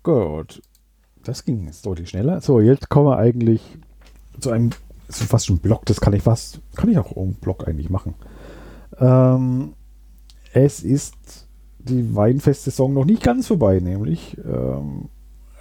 Gut. 0.03 0.63
Das 1.25 1.45
ging 1.45 1.67
jetzt 1.67 1.85
deutlich 1.85 2.09
schneller. 2.09 2.41
So, 2.41 2.61
jetzt 2.61 2.89
kommen 2.89 3.09
wir 3.09 3.19
eigentlich 3.19 3.61
zu 4.41 4.51
einem, 4.51 4.71
so 5.09 5.25
fast 5.27 5.47
schon 5.47 5.59
Block, 5.59 5.85
das 5.85 6.01
kann 6.01 6.15
ich 6.15 6.23
fast, 6.23 6.61
kann 6.75 6.91
ich 6.91 6.97
auch 6.97 7.13
im 7.17 7.35
Block 7.35 7.69
eigentlich 7.69 7.91
machen. 7.91 8.15
Ähm, 8.99 9.75
es 10.55 10.83
ist 10.83 11.47
die 11.79 12.15
Weinfestsaison 12.17 12.95
noch 12.95 13.05
nicht 13.05 13.23
ganz 13.23 13.47
vorbei, 13.47 13.79
nämlich 13.79 14.39
ähm, 14.43 15.11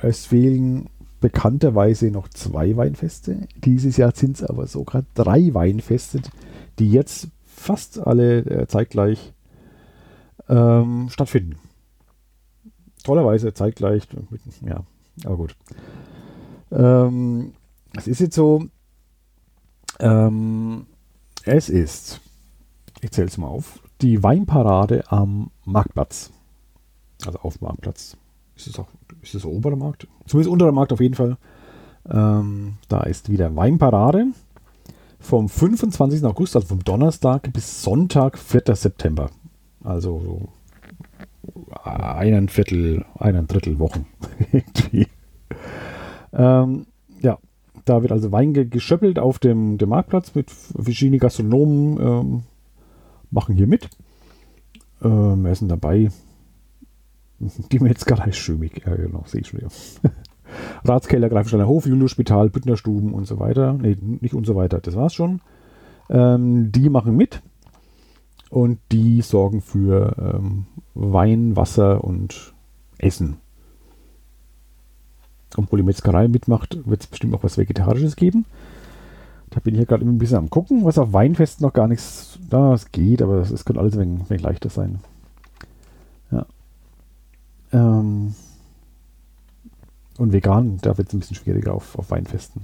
es 0.01 0.25
fehlen 0.25 0.89
bekannterweise 1.19 2.11
noch 2.11 2.29
zwei 2.29 2.77
Weinfeste. 2.77 3.39
Dieses 3.57 3.97
Jahr 3.97 4.13
sind 4.15 4.37
es 4.37 4.43
aber 4.43 4.67
sogar 4.67 5.03
drei 5.15 5.53
Weinfeste, 5.53 6.21
die 6.79 6.91
jetzt 6.91 7.27
fast 7.45 7.99
alle 7.99 8.39
äh, 8.39 8.67
zeitgleich 8.67 9.33
ähm, 10.49 11.09
stattfinden. 11.09 11.57
Tollerweise 13.03 13.53
zeitgleich. 13.53 14.07
Ja, 14.65 14.83
aber 15.25 15.37
gut. 15.37 15.55
Ähm, 16.71 17.53
es 17.95 18.07
ist 18.07 18.19
jetzt 18.19 18.35
so, 18.35 18.65
ähm, 19.99 20.87
es 21.45 21.69
ist, 21.69 22.21
ich 23.01 23.11
zähle 23.11 23.27
es 23.27 23.37
mal 23.37 23.47
auf, 23.47 23.79
die 24.01 24.23
Weinparade 24.23 25.03
am 25.11 25.51
Marktplatz. 25.65 26.31
Also 27.25 27.39
auf 27.39 27.57
dem 27.57 27.67
Marktplatz. 27.67 28.17
Ist 28.55 28.67
es 28.67 28.79
auch, 28.79 28.87
ist 29.21 29.35
es 29.35 29.45
oberer 29.45 29.75
Markt? 29.75 30.07
Zumindest 30.27 30.51
unterer 30.51 30.71
Markt 30.71 30.93
auf 30.93 30.99
jeden 30.99 31.15
Fall. 31.15 31.37
Ähm, 32.09 32.77
da 32.89 33.01
ist 33.01 33.29
wieder 33.29 33.55
Weinparade 33.55 34.27
vom 35.23 35.49
25. 35.49 36.23
August, 36.25 36.55
also 36.55 36.67
vom 36.67 36.83
Donnerstag 36.83 37.51
bis 37.53 37.81
Sonntag, 37.81 38.37
4. 38.37 38.75
September. 38.75 39.29
Also 39.83 40.49
einen 41.83 42.49
Viertel, 42.49 43.05
einen 43.17 43.47
Drittel 43.47 43.79
Wochen. 43.79 44.05
ähm, 46.33 46.85
ja, 47.21 47.37
da 47.85 48.01
wird 48.01 48.11
also 48.11 48.31
Wein 48.31 48.53
geschöppelt 48.69 49.17
auf 49.17 49.39
dem, 49.39 49.77
dem 49.77 49.89
Marktplatz 49.89 50.35
mit 50.35 50.51
verschiedenen 50.51 51.19
Gastronomen, 51.19 51.99
ähm, 51.99 52.43
machen 53.31 53.55
hier 53.55 53.67
mit. 53.67 53.89
Ähm, 55.01 55.43
wer 55.43 55.55
dabei? 55.67 56.11
Die 57.71 57.79
Metzgerei 57.79 58.31
Schömig, 58.31 58.83
ja 58.85 58.95
genau, 58.95 59.23
sehe 59.25 59.41
ich 59.41 59.47
schon. 59.47 59.61
Ja. 59.61 59.67
Ratskeller, 60.83 61.29
Greifensteiner 61.29 61.67
Hof, 61.67 61.85
Julius-Spital, 61.85 62.49
Büttnerstuben 62.49 63.13
und 63.13 63.25
so 63.25 63.39
weiter. 63.39 63.73
Nee, 63.73 63.97
nicht 64.01 64.33
und 64.33 64.45
so 64.45 64.55
weiter, 64.55 64.79
das 64.79 64.95
war's 64.95 65.13
schon. 65.13 65.41
Ähm, 66.09 66.71
die 66.71 66.89
machen 66.89 67.15
mit 67.15 67.41
und 68.49 68.79
die 68.91 69.21
sorgen 69.21 69.61
für 69.61 70.15
ähm, 70.17 70.65
Wein, 70.93 71.55
Wasser 71.55 72.03
und 72.03 72.53
Essen. 72.97 73.37
Obwohl 75.57 75.79
die 75.79 75.85
Metzgerei 75.85 76.27
mitmacht, 76.27 76.77
wird 76.87 77.01
es 77.01 77.07
bestimmt 77.07 77.33
auch 77.35 77.43
was 77.43 77.57
Vegetarisches 77.57 78.15
geben. 78.15 78.45
Da 79.49 79.59
bin 79.59 79.75
ich 79.75 79.79
ja 79.79 79.85
gerade 79.85 80.03
ein 80.03 80.17
bisschen 80.17 80.37
am 80.37 80.49
gucken, 80.49 80.83
was 80.83 80.97
auf 80.97 81.13
Weinfesten 81.13 81.65
noch 81.65 81.73
gar 81.73 81.87
nichts, 81.87 82.39
das 82.49 82.91
geht, 82.91 83.21
aber 83.21 83.39
es 83.39 83.65
könnte 83.65 83.79
alles 83.79 83.95
ein 83.95 84.27
wenig 84.27 84.41
leichter 84.41 84.69
sein. 84.69 84.99
Ja. 86.31 86.45
Ähm, 87.71 88.33
und 90.17 90.33
vegan, 90.33 90.77
da 90.81 90.97
wird 90.97 91.07
es 91.09 91.13
ein 91.13 91.19
bisschen 91.19 91.35
schwieriger 91.35 91.73
auf, 91.73 91.97
auf 91.97 92.11
Weinfesten. 92.11 92.63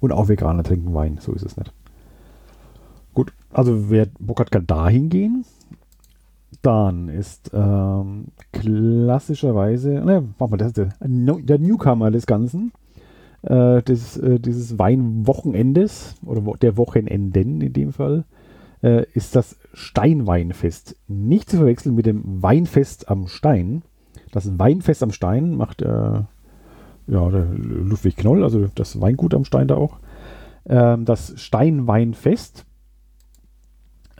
Und 0.00 0.12
auch 0.12 0.28
Veganer 0.28 0.62
trinken 0.62 0.94
Wein, 0.94 1.18
so 1.20 1.32
ist 1.32 1.44
es 1.44 1.56
nicht. 1.56 1.72
Gut, 3.12 3.32
also 3.52 3.90
wer 3.90 4.06
Bock 4.18 4.40
hat, 4.40 4.50
kann 4.50 4.66
da 4.66 4.88
hingehen. 4.88 5.44
Dann 6.62 7.08
ist 7.08 7.50
ähm, 7.54 8.26
klassischerweise, 8.52 9.90
ne, 10.00 10.28
machen 10.38 10.52
wir 10.52 10.56
das, 10.58 10.72
der, 10.72 10.90
der 11.00 11.58
Newcomer 11.58 12.10
des 12.10 12.26
Ganzen, 12.26 12.72
äh, 13.42 13.82
des, 13.82 14.16
äh, 14.16 14.38
dieses 14.38 14.78
Weinwochenendes 14.78 16.16
oder 16.24 16.42
der 16.58 16.76
Wochenenden 16.76 17.60
in 17.60 17.72
dem 17.72 17.92
Fall, 17.92 18.24
äh, 18.82 19.06
ist 19.14 19.36
das 19.36 19.56
Steinweinfest. 19.72 20.96
Nicht 21.08 21.50
zu 21.50 21.58
verwechseln 21.58 21.94
mit 21.94 22.06
dem 22.06 22.42
Weinfest 22.42 23.08
am 23.08 23.26
Stein. 23.28 23.82
Das 24.32 24.58
Weinfest 24.58 25.02
am 25.02 25.12
Stein 25.12 25.56
macht 25.56 25.82
äh, 25.82 26.22
ja, 27.06 27.28
Ludwig 27.28 28.16
Knoll, 28.16 28.44
also 28.44 28.68
das 28.74 29.00
Weingut 29.00 29.34
am 29.34 29.44
Stein 29.44 29.68
da 29.68 29.76
auch. 29.76 29.98
Ähm, 30.66 31.04
das 31.04 31.34
Steinweinfest, 31.40 32.64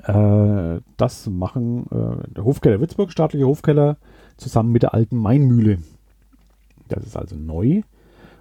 äh, 0.03 0.81
das 0.97 1.27
machen 1.29 1.87
äh, 1.91 2.33
der 2.33 2.45
Hofkeller 2.45 2.81
Würzburg, 2.81 3.13
staatliche 3.13 3.47
Hofkeller, 3.47 3.99
zusammen 4.37 4.73
mit 4.73 4.83
der 4.83 4.95
alten 4.95 5.17
Mainmühle. 5.17 5.79
Das 6.89 7.05
ist 7.05 7.17
also 7.17 7.37
neu. 7.37 7.83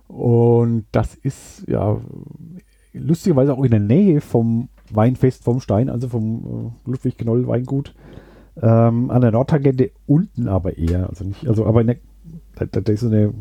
Und 0.08 0.86
das 0.92 1.14
ist 1.14 1.68
ja 1.68 2.00
lustigerweise 2.94 3.54
auch 3.54 3.64
in 3.64 3.72
der 3.72 3.80
Nähe 3.80 4.22
vom 4.22 4.70
Weinfest 4.90 5.44
vom 5.44 5.60
Stein, 5.60 5.90
also 5.90 6.08
vom 6.08 6.74
äh, 6.86 6.90
Ludwig 6.90 7.18
Knoll 7.18 7.48
Weingut. 7.48 7.94
Ähm, 8.62 9.10
an 9.10 9.22
der 9.22 9.32
Nordtangente 9.32 9.92
unten 10.06 10.48
aber 10.48 10.78
eher. 10.78 11.10
Also 11.10 11.24
nicht, 11.26 11.48
also 11.48 11.66
aber 11.66 11.84
der, 11.84 11.98
da, 12.56 12.66
da, 12.66 12.92
ist 12.92 13.04
eine, 13.06 13.34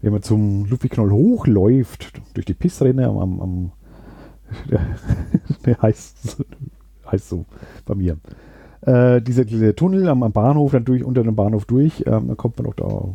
wenn 0.00 0.12
man 0.12 0.22
zum 0.22 0.66
Ludwigknoll 0.66 1.10
hochläuft, 1.10 2.12
durch 2.34 2.46
die 2.46 2.54
Pissrinne 2.54 3.06
am, 3.06 3.18
am, 3.18 3.40
am 3.40 3.72
der, 4.70 4.80
der 5.64 5.82
heißt, 5.82 6.44
heißt 7.10 7.28
so 7.28 7.44
bei 7.84 7.94
mir. 7.94 8.18
Äh, 8.82 9.20
dieser, 9.20 9.44
dieser 9.44 9.74
Tunnel 9.74 10.08
am, 10.08 10.22
am, 10.22 10.32
Bahnhof, 10.32 10.72
dann 10.72 10.84
durch 10.84 11.02
unter 11.02 11.24
dem 11.24 11.34
Bahnhof 11.34 11.64
durch, 11.64 12.04
ähm, 12.06 12.28
dann 12.28 12.36
kommt 12.36 12.58
man 12.58 12.68
auch 12.68 12.74
da 12.74 13.08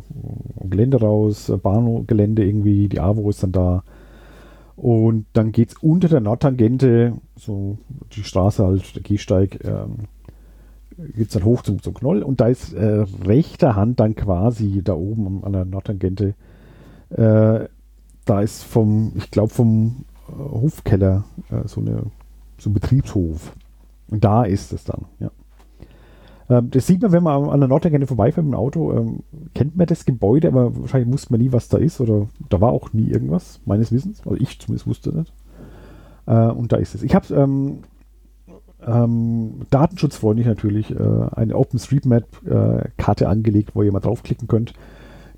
Gelände 0.68 1.00
raus, 1.00 1.48
äh, 1.48 1.56
Bahngelände 1.56 2.44
irgendwie, 2.44 2.88
die 2.88 3.00
AWO 3.00 3.30
ist 3.30 3.42
dann 3.42 3.52
da. 3.52 3.84
Und 4.76 5.26
dann 5.32 5.52
geht 5.52 5.70
es 5.70 5.76
unter 5.76 6.08
der 6.08 6.20
Nordtangente, 6.20 7.14
so 7.36 7.78
die 8.14 8.24
Straße 8.24 8.64
halt, 8.64 8.94
der 8.94 9.02
Gehsteig, 9.02 9.60
ähm, 9.64 10.08
geht 11.14 11.28
es 11.28 11.34
dann 11.34 11.44
hoch 11.44 11.62
zum, 11.62 11.82
zum 11.82 11.94
Knoll 11.94 12.22
und 12.22 12.40
da 12.40 12.46
ist 12.46 12.72
äh, 12.72 13.04
rechter 13.24 13.76
Hand 13.76 14.00
dann 14.00 14.14
quasi 14.14 14.82
da 14.82 14.94
oben 14.94 15.44
an 15.44 15.52
der 15.52 15.64
Nordtangente, 15.64 16.34
äh, 17.10 17.68
da 18.24 18.40
ist 18.40 18.62
vom, 18.62 19.12
ich 19.16 19.30
glaube 19.30 19.52
vom 19.52 20.04
äh, 20.28 20.32
Hofkeller 20.32 21.24
äh, 21.50 21.66
so, 21.66 21.80
eine, 21.80 22.04
so 22.58 22.70
ein 22.70 22.74
Betriebshof. 22.74 23.54
Und 24.08 24.24
da 24.24 24.44
ist 24.44 24.72
es 24.72 24.84
dann, 24.84 25.06
ja. 25.18 25.30
Ähm, 26.48 26.70
das 26.70 26.86
sieht 26.86 27.02
man, 27.02 27.12
wenn 27.12 27.22
man 27.22 27.48
an 27.48 27.60
der 27.60 27.68
Nordtangente 27.68 28.06
vorbeifährt 28.06 28.44
mit 28.44 28.54
dem 28.54 28.58
Auto, 28.58 28.92
ähm, 28.92 29.20
kennt 29.54 29.76
man 29.76 29.86
das 29.86 30.04
Gebäude, 30.04 30.48
aber 30.48 30.76
wahrscheinlich 30.78 31.12
wusste 31.12 31.32
man 31.32 31.40
nie, 31.40 31.52
was 31.52 31.68
da 31.68 31.78
ist 31.78 32.00
oder 32.00 32.28
da 32.48 32.60
war 32.60 32.72
auch 32.72 32.92
nie 32.92 33.08
irgendwas, 33.08 33.60
meines 33.64 33.92
Wissens. 33.92 34.20
Also 34.26 34.36
ich 34.40 34.58
zumindest 34.58 34.86
wusste 34.86 35.16
nicht. 35.16 35.32
Äh, 36.26 36.48
und 36.48 36.72
da 36.72 36.76
ist 36.76 36.94
es. 36.94 37.02
Ich 37.02 37.14
habe 37.14 37.32
ähm, 37.34 37.78
ähm, 38.86 39.62
datenschutzfreundlich 39.70 40.46
natürlich 40.46 40.90
äh, 40.90 41.28
eine 41.32 41.56
OpenStreetMap-Karte 41.56 43.24
äh, 43.24 43.28
angelegt, 43.28 43.70
wo 43.74 43.82
ihr 43.82 43.92
mal 43.92 44.00
draufklicken 44.00 44.48
könnt. 44.48 44.74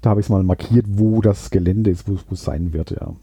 Da 0.01 0.11
habe 0.11 0.21
ich 0.21 0.27
es 0.27 0.31
mal 0.31 0.43
markiert, 0.43 0.87
wo 0.89 1.21
das 1.21 1.51
Gelände 1.51 1.91
ist, 1.91 2.09
wo 2.09 2.17
es 2.31 2.45
sein 2.45 2.73
wird, 2.73 2.91
ja. 2.91 3.15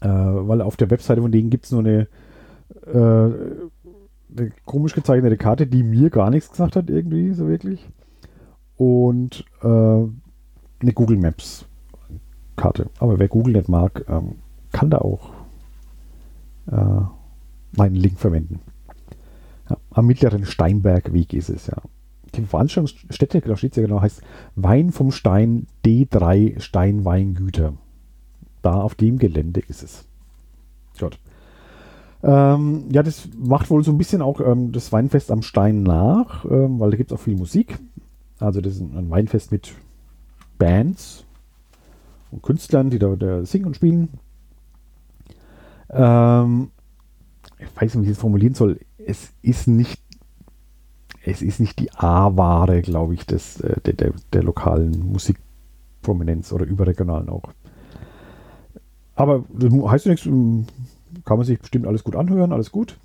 Äh, 0.00 0.48
weil 0.48 0.60
auf 0.60 0.76
der 0.76 0.90
Webseite 0.90 1.22
von 1.22 1.32
denen 1.32 1.50
gibt 1.50 1.64
es 1.64 1.72
nur 1.72 1.80
eine, 1.80 2.08
äh, 2.86 2.96
eine, 4.38 4.52
komisch 4.64 4.94
gezeichnete 4.94 5.36
Karte, 5.36 5.66
die 5.66 5.82
mir 5.82 6.10
gar 6.10 6.30
nichts 6.30 6.50
gesagt 6.50 6.76
hat, 6.76 6.90
irgendwie, 6.90 7.32
so 7.32 7.48
wirklich. 7.48 7.88
Und 8.76 9.44
äh, 9.62 9.66
eine 9.66 10.92
Google 10.94 11.16
Maps 11.16 11.66
Karte. 12.56 12.90
Aber 12.98 13.18
wer 13.18 13.28
Google 13.28 13.54
nicht 13.54 13.68
mag, 13.68 14.04
ähm, 14.08 14.36
kann 14.72 14.90
da 14.90 14.98
auch 14.98 15.30
äh, 16.70 17.02
meinen 17.76 17.94
Link 17.94 18.18
verwenden. 18.18 18.60
Am 19.96 20.06
mittleren 20.06 20.44
Steinbergweg 20.44 21.32
ist 21.32 21.48
es, 21.48 21.68
ja. 21.68 21.78
Die 22.34 22.42
Veranstaltungsstätte, 22.42 23.40
da 23.40 23.56
steht 23.56 23.72
es 23.72 23.76
ja 23.78 23.82
genau, 23.84 24.02
heißt 24.02 24.20
Wein 24.54 24.92
vom 24.92 25.10
Stein 25.10 25.68
D3 25.86 26.60
Steinweingüter. 26.60 27.72
Da 28.60 28.74
auf 28.74 28.94
dem 28.94 29.18
Gelände 29.18 29.60
ist 29.60 29.82
es. 29.82 30.04
Gut. 31.00 31.18
Ähm, 32.22 32.88
ja, 32.92 33.02
das 33.02 33.26
macht 33.38 33.70
wohl 33.70 33.82
so 33.84 33.90
ein 33.90 33.96
bisschen 33.96 34.20
auch 34.20 34.40
ähm, 34.40 34.70
das 34.70 34.92
Weinfest 34.92 35.30
am 35.30 35.40
Stein 35.40 35.82
nach, 35.82 36.44
ähm, 36.44 36.78
weil 36.78 36.90
da 36.90 36.98
gibt 36.98 37.10
es 37.10 37.16
auch 37.16 37.22
viel 37.22 37.36
Musik. 37.36 37.78
Also 38.38 38.60
das 38.60 38.74
ist 38.74 38.82
ein 38.82 39.08
Weinfest 39.08 39.50
mit 39.50 39.72
Bands 40.58 41.24
und 42.30 42.42
Künstlern, 42.42 42.90
die 42.90 42.98
da, 42.98 43.16
da 43.16 43.46
singen 43.46 43.64
und 43.64 43.76
spielen. 43.76 44.10
Ähm, 45.88 46.70
ich 47.58 47.80
weiß 47.80 47.94
nicht, 47.94 48.06
wie 48.06 48.10
ich 48.10 48.16
es 48.16 48.20
formulieren 48.20 48.54
soll 48.54 48.78
es 49.06 49.32
ist 49.40 49.68
nicht, 49.68 50.02
es 51.24 51.42
ist 51.42 51.60
nicht 51.60 51.78
die 51.78 51.92
A-Ware, 51.92 52.82
glaube 52.82 53.14
ich, 53.14 53.24
des, 53.24 53.60
äh, 53.60 53.80
der, 53.82 53.94
der, 53.94 54.12
der 54.32 54.42
lokalen 54.42 55.12
Musikprominenz 55.12 56.52
oder 56.52 56.66
überregionalen 56.66 57.28
auch. 57.28 57.44
Aber 59.14 59.44
das 59.52 59.72
heißt 59.72 60.06
ja 60.06 60.10
nichts, 60.10 60.26
ähm, 60.26 60.66
kann 61.24 61.38
man 61.38 61.46
sich 61.46 61.58
bestimmt 61.58 61.86
alles 61.86 62.04
gut 62.04 62.16
anhören, 62.16 62.52
alles 62.52 62.70
gut. 62.70 62.98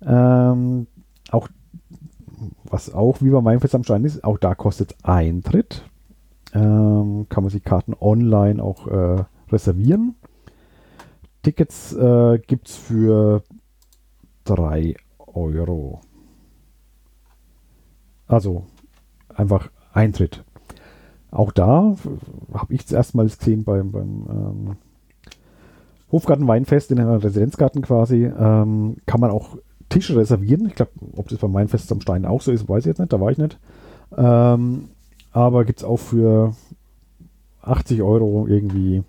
Ähm, 0.00 0.86
auch, 1.30 1.48
was 2.64 2.94
auch 2.94 3.20
wie 3.20 3.30
bei 3.30 3.40
meinem 3.40 3.60
Fest 3.60 3.74
am 3.74 3.84
Stein 3.84 4.04
ist, 4.04 4.24
auch 4.24 4.38
da 4.38 4.54
kostet 4.54 4.94
Eintritt. 5.02 5.82
Ähm, 6.54 7.26
kann 7.28 7.42
man 7.42 7.50
sich 7.50 7.64
Karten 7.64 7.94
online 8.00 8.62
auch 8.62 8.86
äh, 8.86 9.24
reservieren. 9.50 10.14
Tickets 11.42 11.92
äh, 11.92 12.38
gibt 12.38 12.68
es 12.68 12.76
für 12.76 13.42
3 14.46 14.94
Euro. 15.18 16.00
Also 18.26 18.64
einfach 19.34 19.70
Eintritt. 19.92 20.44
Auch 21.30 21.52
da 21.52 21.94
habe 22.54 22.74
ich 22.74 22.84
es 22.84 22.92
erstmals 22.92 23.38
gesehen 23.38 23.64
beim, 23.64 23.92
beim 23.92 24.26
ähm, 24.30 24.76
Hofgarten 26.10 26.48
Weinfest 26.48 26.90
in 26.90 27.00
einem 27.00 27.20
Residenzgarten 27.20 27.82
quasi. 27.82 28.24
Ähm, 28.24 28.96
kann 29.06 29.20
man 29.20 29.30
auch 29.30 29.58
Tische 29.88 30.16
reservieren. 30.16 30.66
Ich 30.66 30.74
glaube, 30.74 30.92
ob 31.14 31.28
das 31.28 31.38
beim 31.38 31.52
Weinfest 31.52 31.90
am 31.92 32.00
Stein 32.00 32.24
auch 32.24 32.40
so 32.40 32.52
ist, 32.52 32.68
weiß 32.68 32.80
ich 32.80 32.86
jetzt 32.86 32.98
nicht. 32.98 33.12
Da 33.12 33.20
war 33.20 33.30
ich 33.30 33.38
nicht. 33.38 33.58
Ähm, 34.16 34.88
aber 35.32 35.64
gibt 35.64 35.80
es 35.80 35.84
auch 35.84 35.98
für 35.98 36.54
80 37.62 38.02
Euro 38.02 38.46
irgendwie 38.46 39.02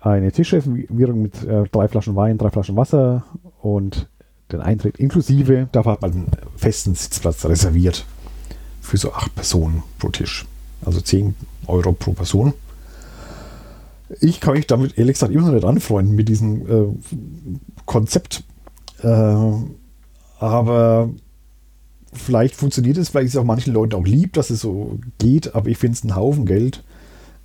eine 0.00 0.32
Tischreservierung 0.32 1.22
mit 1.22 1.44
äh, 1.44 1.64
drei 1.70 1.88
Flaschen 1.88 2.16
Wein, 2.16 2.38
drei 2.38 2.50
Flaschen 2.50 2.76
Wasser 2.76 3.24
und 3.62 4.08
den 4.52 4.60
Eintritt 4.60 4.98
inklusive. 4.98 5.68
Da 5.72 5.84
hat 5.84 6.02
man 6.02 6.12
einen 6.12 6.30
festen 6.56 6.94
Sitzplatz 6.94 7.44
reserviert 7.44 8.04
für 8.80 8.96
so 8.96 9.12
acht 9.12 9.34
Personen 9.34 9.82
pro 9.98 10.08
Tisch. 10.08 10.46
Also 10.84 11.00
10 11.00 11.34
Euro 11.66 11.92
pro 11.92 12.12
Person. 12.12 12.54
Ich 14.20 14.40
kann 14.40 14.54
mich 14.54 14.66
damit 14.66 14.98
ehrlich 14.98 15.14
gesagt 15.14 15.32
immer 15.32 15.46
noch 15.46 15.54
nicht 15.54 15.64
anfreunden 15.64 16.16
mit 16.16 16.28
diesem 16.28 16.66
äh, 16.66 16.88
Konzept. 17.86 18.42
Äh, 19.02 19.52
aber 20.38 21.10
vielleicht 22.12 22.56
funktioniert 22.56 22.96
es, 22.96 23.10
vielleicht 23.10 23.26
ist 23.26 23.34
es 23.34 23.40
auch 23.40 23.44
manchen 23.44 23.72
Leuten 23.72 23.94
auch 23.94 24.04
lieb, 24.04 24.32
dass 24.32 24.50
es 24.50 24.60
so 24.60 24.98
geht, 25.18 25.54
aber 25.54 25.68
ich 25.68 25.78
finde 25.78 25.94
es 25.94 26.02
einen 26.02 26.16
Haufen 26.16 26.46
Geld. 26.46 26.82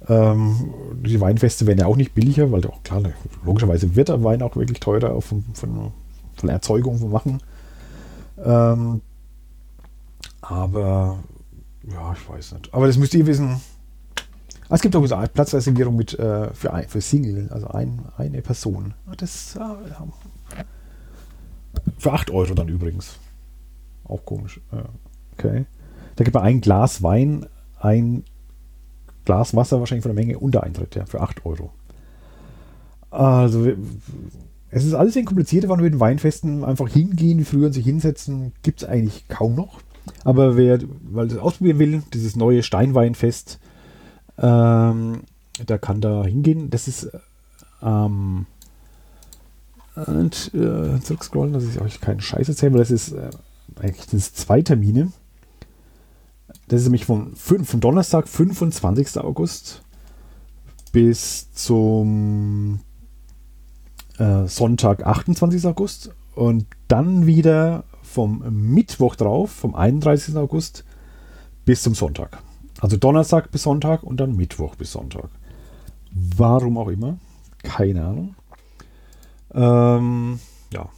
Ähm, 0.08 0.74
die 1.04 1.20
Weinfeste 1.20 1.68
werden 1.68 1.80
ja 1.80 1.86
auch 1.86 1.98
nicht 1.98 2.16
billiger, 2.16 2.52
weil 2.52 2.66
auch 2.66 2.82
klar, 2.84 3.04
logischerweise 3.46 3.96
wird 3.96 4.10
der 4.10 4.24
Wein 4.24 4.42
auch 4.42 4.56
wirklich 4.56 4.80
teurer 4.80 5.22
von, 5.22 5.44
von 5.54 5.92
von 6.36 6.50
Erzeugung 6.50 6.98
von 6.98 7.12
machen. 7.12 7.42
Ähm, 8.44 9.02
aber 10.42 11.20
ja, 11.92 12.14
ich 12.14 12.30
weiß 12.30 12.54
nicht. 12.54 12.74
Aber 12.74 12.88
das 12.88 12.98
müsst 12.98 13.14
ihr 13.14 13.26
wissen. 13.26 13.62
Es 14.70 14.82
gibt 14.82 14.96
auch 14.96 15.06
so 15.06 15.16
eine 15.16 15.28
Platzreservierung 15.28 15.96
mit 15.96 16.18
äh, 16.18 16.52
für, 16.54 16.74
ein, 16.74 16.88
für 16.90 17.02
Single, 17.02 17.50
also 17.52 17.68
ein, 17.68 18.06
eine 18.18 18.42
Person. 18.42 18.96
Ah, 19.06 19.14
das 19.16 19.56
äh, 19.56 19.60
für 21.98 22.14
8 22.14 22.32
Euro 22.32 22.54
dann 22.54 22.68
übrigens. 22.68 23.20
Auch 24.06 24.26
komisch. 24.26 24.60
Okay. 25.34 25.66
Da 26.16 26.24
gibt 26.24 26.34
man 26.34 26.44
ein 26.44 26.62
Glas 26.62 27.04
Wein, 27.04 27.46
ein 27.80 28.24
Glas 29.26 29.56
Wasser 29.56 29.80
wahrscheinlich 29.80 30.04
von 30.04 30.16
der 30.16 30.24
Menge 30.24 30.40
unter 30.40 30.64
Eintritt, 30.64 30.96
ja, 30.96 31.06
für 31.06 31.22
8 31.22 31.46
Euro. 31.46 31.72
Also 33.10 33.68
es 34.76 34.84
ist 34.84 34.94
alles 34.94 35.16
ein 35.16 35.24
komplizierter, 35.24 35.70
wenn 35.70 35.82
wir 35.82 35.90
den 35.90 36.02
Weinfesten 36.02 36.66
einfach 36.66 36.90
hingehen, 36.90 37.40
wie 37.40 37.46
früher 37.46 37.68
und 37.68 37.72
sich 37.72 37.86
hinsetzen, 37.86 38.52
gibt 38.62 38.82
es 38.82 38.90
eigentlich 38.90 39.26
kaum 39.30 39.56
noch. 39.56 39.80
Aber 40.26 40.58
wer 40.58 40.80
weil 41.12 41.30
das 41.30 41.38
ausprobieren 41.38 41.80
will, 41.80 42.04
dieses 42.14 42.36
neue 42.36 42.62
Steinweinfest, 42.62 43.60
ähm, 44.38 45.22
der 45.66 45.80
kann 45.80 46.02
da 46.02 46.26
hingehen. 46.26 46.70
Das 46.72 46.90
ist 46.90 47.10
ähm, 47.82 48.48
und 49.96 50.54
äh, 50.54 51.00
zurückscrollen, 51.00 51.54
dass 51.54 51.64
ich 51.64 51.80
euch 51.80 52.02
keinen 52.02 52.20
Scheiß 52.20 52.50
erzählen, 52.50 52.74
weil 52.74 52.80
das 52.82 52.92
ist 52.92 53.14
äh, 53.14 53.30
eigentlich 53.80 54.08
das 54.08 54.34
zwei 54.34 54.62
Termine. 54.62 55.14
Das 56.68 56.82
ist 56.82 56.88
nämlich 56.88 57.06
vom, 57.06 57.34
vom 57.38 57.80
Donnerstag, 57.80 58.28
25. 58.28 59.20
August 59.20 59.84
bis 60.92 61.50
zum 61.54 62.82
äh, 64.18 64.48
Sonntag, 64.48 65.06
28. 65.06 65.66
August 65.66 66.12
und 66.36 66.66
dann 66.88 67.26
wieder 67.26 67.84
vom 68.02 68.44
Mittwoch 68.50 69.16
drauf, 69.16 69.52
vom 69.52 69.76
31. 69.76 70.36
August 70.36 70.86
bis 71.66 71.82
zum 71.82 71.96
Sonntag. 71.96 72.40
Also 72.80 72.98
Donnerstag 72.98 73.52
bis 73.52 73.64
Sonntag 73.64 74.04
und 74.04 74.20
dann 74.20 74.36
Mittwoch 74.36 74.76
bis 74.76 74.92
Sonntag. 74.92 75.30
Warum 76.12 76.78
auch 76.78 76.90
immer. 76.90 77.18
Keine 77.64 78.06
Ahnung. 78.06 78.36
Ähm, 79.54 80.40
ja. 80.72 80.90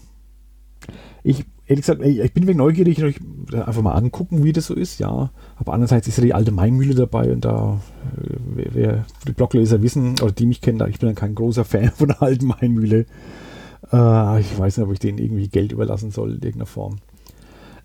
Ich 1.24 1.46
ehrlich 1.68 1.86
gesagt, 1.86 2.02
ich 2.02 2.34
bin 2.34 2.48
wegen 2.48 2.58
neugierig, 2.58 3.00
ich 3.00 3.20
einfach 3.54 3.82
mal 3.82 3.94
angucken, 3.94 4.44
wie 4.44 4.54
das 4.54 4.68
so 4.68 4.74
ist, 4.74 5.00
ja. 5.00 5.32
Aber 5.58 5.74
andererseits 5.74 6.08
ist 6.08 6.18
ja 6.18 6.24
die 6.24 6.34
alte 6.34 6.52
Mainmühle 6.52 6.96
dabei 6.96 7.32
und 7.32 7.46
da, 7.46 7.80
wer 8.78 9.06
die 9.28 9.34
Blogleser 9.34 9.82
wissen, 9.82 10.16
oder 10.22 10.32
die 10.32 10.46
mich 10.46 10.62
kennen, 10.62 10.88
ich 10.90 11.00
bin 11.00 11.10
dann 11.10 11.16
kein 11.16 11.36
großer 11.36 11.66
Fan 11.66 11.92
von 11.92 12.10
der 12.10 12.22
alten 12.22 12.48
Mainmühle. 12.48 13.06
Äh, 13.92 14.40
ich 14.40 14.58
weiß 14.58 14.78
nicht, 14.78 14.88
ob 14.88 14.94
ich 14.94 15.00
denen 15.00 15.18
irgendwie 15.18 15.50
Geld 15.50 15.72
überlassen 15.72 16.12
soll 16.12 16.30
in 16.30 16.36
irgendeiner 16.36 16.66
Form. 16.68 16.98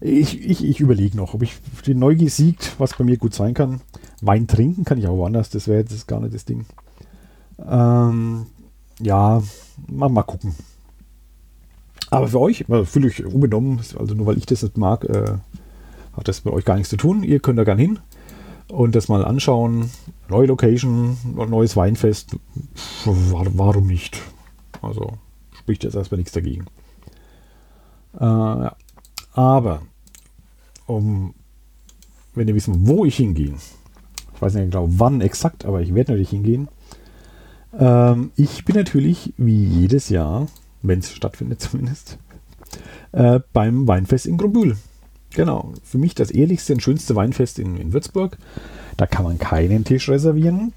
Ich, 0.00 0.44
ich, 0.48 0.64
ich 0.64 0.80
überlege 0.80 1.16
noch, 1.16 1.34
ob 1.34 1.42
ich 1.42 1.54
die 1.86 1.94
Neugier 1.94 2.30
siegt, 2.30 2.74
was 2.78 2.96
bei 2.96 3.04
mir 3.04 3.16
gut 3.16 3.34
sein 3.34 3.54
kann. 3.54 3.80
Wein 4.20 4.46
trinken 4.46 4.84
kann 4.84 4.98
ich 4.98 5.06
auch 5.06 5.16
woanders, 5.16 5.50
das 5.50 5.68
wäre 5.68 5.80
jetzt 5.80 6.08
gar 6.08 6.20
nicht 6.20 6.34
das 6.34 6.44
Ding. 6.44 6.66
Ähm, 7.64 8.46
ja, 9.00 9.42
mal, 9.88 10.08
mal 10.08 10.22
gucken. 10.22 10.54
Aber 12.10 12.28
für 12.28 12.40
euch, 12.40 12.64
ich 12.68 13.24
unbenommen, 13.24 13.80
also 13.98 14.14
nur 14.14 14.26
weil 14.26 14.38
ich 14.38 14.44
das 14.44 14.62
nicht 14.62 14.76
mag, 14.76 15.04
äh, 15.04 15.38
hat 16.14 16.28
das 16.28 16.44
mit 16.44 16.52
euch 16.52 16.64
gar 16.64 16.74
nichts 16.74 16.90
zu 16.90 16.96
tun. 16.96 17.22
Ihr 17.22 17.40
könnt 17.40 17.58
da 17.58 17.64
gerne 17.64 17.80
hin. 17.80 17.98
Und 18.68 18.94
das 18.94 19.08
mal 19.08 19.24
anschauen. 19.24 19.90
Neue 20.28 20.46
Location, 20.46 21.16
neues 21.34 21.76
Weinfest. 21.76 22.36
Warum 23.04 23.86
nicht? 23.86 24.20
Also 24.80 25.12
spricht 25.52 25.84
jetzt 25.84 25.94
erstmal 25.94 26.18
nichts 26.18 26.32
dagegen. 26.32 26.66
Äh. 28.18 28.70
Aber, 29.34 29.82
um, 30.86 31.34
wenn 32.34 32.48
ihr 32.48 32.54
wissen, 32.54 32.86
wo 32.86 33.04
ich 33.04 33.16
hingehe, 33.16 33.54
ich 34.34 34.42
weiß 34.42 34.54
nicht 34.54 34.70
genau 34.72 34.86
wann 34.90 35.20
exakt, 35.20 35.64
aber 35.64 35.80
ich 35.80 35.94
werde 35.94 36.12
natürlich 36.12 36.30
hingehen. 36.30 36.68
Ähm, 37.78 38.32
ich 38.36 38.64
bin 38.64 38.76
natürlich 38.76 39.32
wie 39.38 39.64
jedes 39.64 40.08
Jahr, 40.08 40.48
wenn 40.82 40.98
es 40.98 41.12
stattfindet 41.12 41.60
zumindest, 41.62 42.18
äh, 43.12 43.40
beim 43.52 43.86
Weinfest 43.86 44.26
in 44.26 44.36
Grobühl. 44.36 44.76
Genau, 45.34 45.72
für 45.82 45.98
mich 45.98 46.14
das 46.14 46.30
ehrlichste 46.30 46.74
und 46.74 46.80
schönste 46.80 47.16
Weinfest 47.16 47.58
in, 47.58 47.76
in 47.76 47.92
Würzburg. 47.92 48.38
Da 48.96 49.06
kann 49.06 49.24
man 49.24 49.38
keinen 49.38 49.84
Tisch 49.84 50.08
reservieren. 50.08 50.72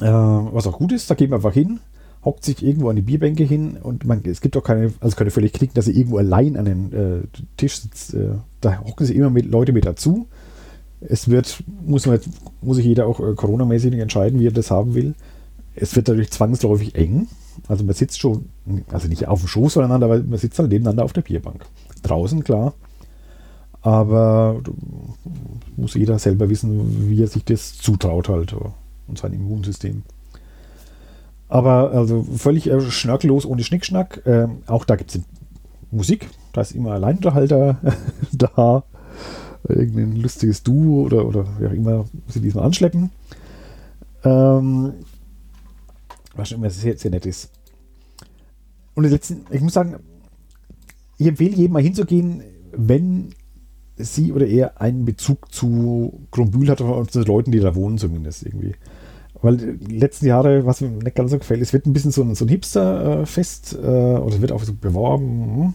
Äh, 0.00 0.06
was 0.06 0.66
auch 0.66 0.78
gut 0.78 0.92
ist, 0.92 1.10
da 1.10 1.14
geht 1.14 1.30
man 1.30 1.38
einfach 1.38 1.54
hin, 1.54 1.80
hockt 2.24 2.44
sich 2.44 2.62
irgendwo 2.62 2.88
an 2.88 2.96
die 2.96 3.02
Bierbänke 3.02 3.42
hin 3.42 3.76
und 3.76 4.04
man, 4.04 4.22
es 4.24 4.40
gibt 4.40 4.56
auch 4.56 4.62
keine, 4.62 4.92
also 5.00 5.16
keine 5.16 5.30
völlig 5.30 5.52
knicken, 5.52 5.74
dass 5.74 5.86
sie 5.86 5.98
irgendwo 5.98 6.18
allein 6.18 6.56
an 6.56 6.64
den 6.64 6.92
äh, 6.92 7.20
Tisch 7.56 7.80
sitzt. 7.80 8.14
Äh, 8.14 8.34
da 8.60 8.80
hocken 8.84 9.06
sie 9.06 9.16
immer 9.16 9.30
mit 9.30 9.46
Leute 9.46 9.72
mit 9.72 9.86
dazu. 9.86 10.28
Es 11.00 11.28
wird, 11.28 11.62
muss 11.84 12.06
man 12.06 12.16
jetzt, 12.16 12.28
muss 12.60 12.76
sich 12.76 12.86
jeder 12.86 13.06
auch 13.06 13.20
äh, 13.20 13.34
Corona-mäßig 13.34 13.94
entscheiden, 13.94 14.38
wie 14.40 14.46
er 14.46 14.52
das 14.52 14.70
haben 14.70 14.94
will. 14.94 15.14
Es 15.74 15.96
wird 15.96 16.08
dadurch 16.08 16.30
zwangsläufig 16.30 16.94
eng. 16.94 17.28
Also 17.66 17.84
man 17.84 17.94
sitzt 17.94 18.20
schon, 18.20 18.48
also 18.92 19.08
nicht 19.08 19.26
auf 19.26 19.40
dem 19.40 19.48
Schoß 19.48 19.74
voneinander, 19.74 20.06
aber 20.06 20.22
man 20.22 20.38
sitzt 20.38 20.58
dann 20.58 20.68
nebeneinander 20.68 21.04
auf 21.04 21.12
der 21.12 21.22
Bierbank. 21.22 21.64
Draußen, 22.02 22.44
klar, 22.44 22.74
aber 23.82 24.60
muss 25.76 25.94
jeder 25.94 26.18
selber 26.18 26.50
wissen, 26.50 27.10
wie 27.10 27.22
er 27.22 27.28
sich 27.28 27.44
das 27.44 27.78
zutraut 27.78 28.28
halt 28.28 28.54
und 29.06 29.18
sein 29.18 29.32
Immunsystem. 29.32 30.02
Aber 31.48 31.92
also 31.92 32.22
völlig 32.36 32.68
äh, 32.68 32.80
schnörkellos, 32.80 33.46
ohne 33.46 33.64
Schnickschnack. 33.64 34.26
Äh, 34.26 34.48
auch 34.66 34.84
da 34.84 34.96
gibt 34.96 35.14
es 35.14 35.22
Musik. 35.90 36.28
Da 36.52 36.60
ist 36.60 36.72
immer 36.72 36.92
Alleinunterhalter 36.92 37.78
da. 38.32 38.84
Irgendein 39.66 40.16
lustiges 40.16 40.62
Duo 40.62 41.02
oder, 41.04 41.26
oder 41.26 41.46
wie 41.58 41.66
auch 41.66 41.72
immer 41.72 42.04
sie 42.28 42.40
diesmal 42.40 42.64
anschleppen. 42.64 43.10
Ähm, 44.24 44.92
was 46.36 46.48
schon 46.48 46.58
immer 46.58 46.70
sehr, 46.70 46.96
sehr 46.96 47.10
nett 47.10 47.26
ist. 47.26 47.50
Und 48.94 49.04
letzten, 49.04 49.46
ich 49.50 49.60
muss 49.60 49.72
sagen, 49.72 49.96
ich 51.16 51.26
empfehle 51.26 51.56
jedem 51.56 51.72
mal 51.72 51.82
hinzugehen, 51.82 52.42
wenn 52.72 53.34
sie 53.98 54.32
oder 54.32 54.46
er 54.46 54.80
einen 54.80 55.04
Bezug 55.04 55.52
zu 55.52 56.26
Krumbühl 56.30 56.70
hat 56.70 56.80
und 56.80 57.10
zu 57.10 57.20
den 57.20 57.28
Leuten, 57.28 57.52
die 57.52 57.60
da 57.60 57.74
wohnen 57.74 57.98
zumindest 57.98 58.46
irgendwie. 58.46 58.74
Weil 59.40 59.56
die 59.56 59.98
letzten 59.98 60.26
Jahre, 60.26 60.66
was 60.66 60.80
mir 60.80 60.88
nicht 60.88 61.14
ganz 61.14 61.30
so 61.30 61.38
gefällt, 61.38 61.60
es 61.60 61.72
wird 61.72 61.86
ein 61.86 61.92
bisschen 61.92 62.10
so 62.10 62.22
ein, 62.22 62.34
so 62.34 62.44
ein 62.44 62.48
Hipster-Fest 62.48 63.78
äh, 63.80 63.86
oder 63.86 64.40
wird 64.40 64.52
auch 64.52 64.62
so 64.62 64.74
beworben. 64.74 65.74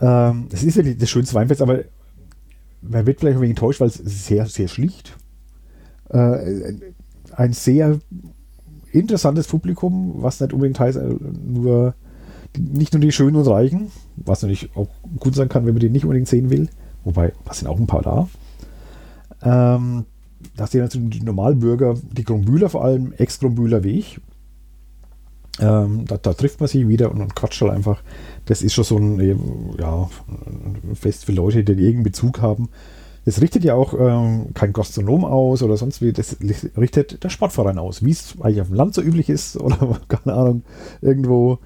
Ähm, 0.00 0.48
es 0.52 0.64
ist 0.64 0.76
wirklich 0.76 0.98
das 0.98 1.08
schönste 1.08 1.34
Weinfest, 1.34 1.62
aber 1.62 1.84
man 2.82 3.06
wird 3.06 3.20
vielleicht 3.20 3.36
ein 3.36 3.42
wenig 3.42 3.56
enttäuscht, 3.56 3.80
weil 3.80 3.88
es 3.88 3.94
sehr, 3.94 4.46
sehr 4.46 4.68
schlicht. 4.68 5.16
Äh, 6.10 6.74
ein 7.32 7.52
sehr 7.52 7.98
interessantes 8.90 9.46
Publikum, 9.46 10.14
was 10.16 10.40
nicht 10.40 10.52
unbedingt 10.52 10.80
heißt, 10.80 10.98
äh, 10.98 11.14
nur 11.46 11.94
nicht 12.56 12.92
nur 12.92 13.00
die 13.00 13.12
Schönen 13.12 13.36
und 13.36 13.46
Reichen, 13.46 13.90
was 14.16 14.42
natürlich 14.42 14.70
auch 14.76 14.88
gut 15.18 15.34
sein 15.34 15.48
kann, 15.48 15.66
wenn 15.66 15.74
man 15.74 15.80
die 15.80 15.90
nicht 15.90 16.04
unbedingt 16.04 16.28
sehen 16.28 16.50
will. 16.50 16.68
Wobei, 17.04 17.32
was 17.44 17.58
sind 17.58 17.68
auch 17.68 17.78
ein 17.78 17.86
paar 17.86 18.02
da. 18.02 18.28
Ähm, 19.42 20.04
da 20.56 20.66
sehen 20.66 20.82
natürlich 20.82 21.10
die 21.10 21.22
Normalbürger, 21.22 21.94
die 22.12 22.24
Grombühler 22.24 22.68
vor 22.68 22.84
allem, 22.84 23.12
Ex-Grombühler 23.12 23.84
wie 23.84 23.98
ich. 23.98 24.20
Ähm, 25.60 26.04
da, 26.06 26.16
da, 26.16 26.32
trifft 26.32 26.60
man 26.60 26.68
sich 26.68 26.88
wieder 26.88 27.12
und, 27.12 27.20
und 27.20 27.36
quatscht 27.36 27.60
halt 27.62 27.72
einfach. 27.72 28.02
Das 28.46 28.62
ist 28.62 28.74
schon 28.74 28.84
so 28.84 28.96
ein, 28.98 29.76
ja, 29.78 30.08
ein 30.28 30.96
Fest 30.96 31.24
für 31.24 31.32
Leute, 31.32 31.62
die 31.62 31.72
irgendeinen 31.72 32.02
Bezug 32.04 32.40
haben. 32.42 32.68
Das 33.24 33.40
richtet 33.40 33.64
ja 33.64 33.74
auch 33.74 33.94
ähm, 33.98 34.48
kein 34.52 34.72
Gastronom 34.72 35.24
aus 35.24 35.62
oder 35.62 35.76
sonst 35.76 36.02
wie, 36.02 36.12
das 36.12 36.36
richtet 36.76 37.24
der 37.24 37.30
Sportverein 37.30 37.78
aus, 37.78 38.04
wie 38.04 38.10
es 38.10 38.34
eigentlich 38.40 38.60
auf 38.60 38.66
dem 38.68 38.76
Land 38.76 38.94
so 38.94 39.02
üblich 39.02 39.30
ist 39.30 39.56
oder 39.60 40.00
keine 40.08 40.36
Ahnung, 40.36 40.62
irgendwo, 41.00 41.58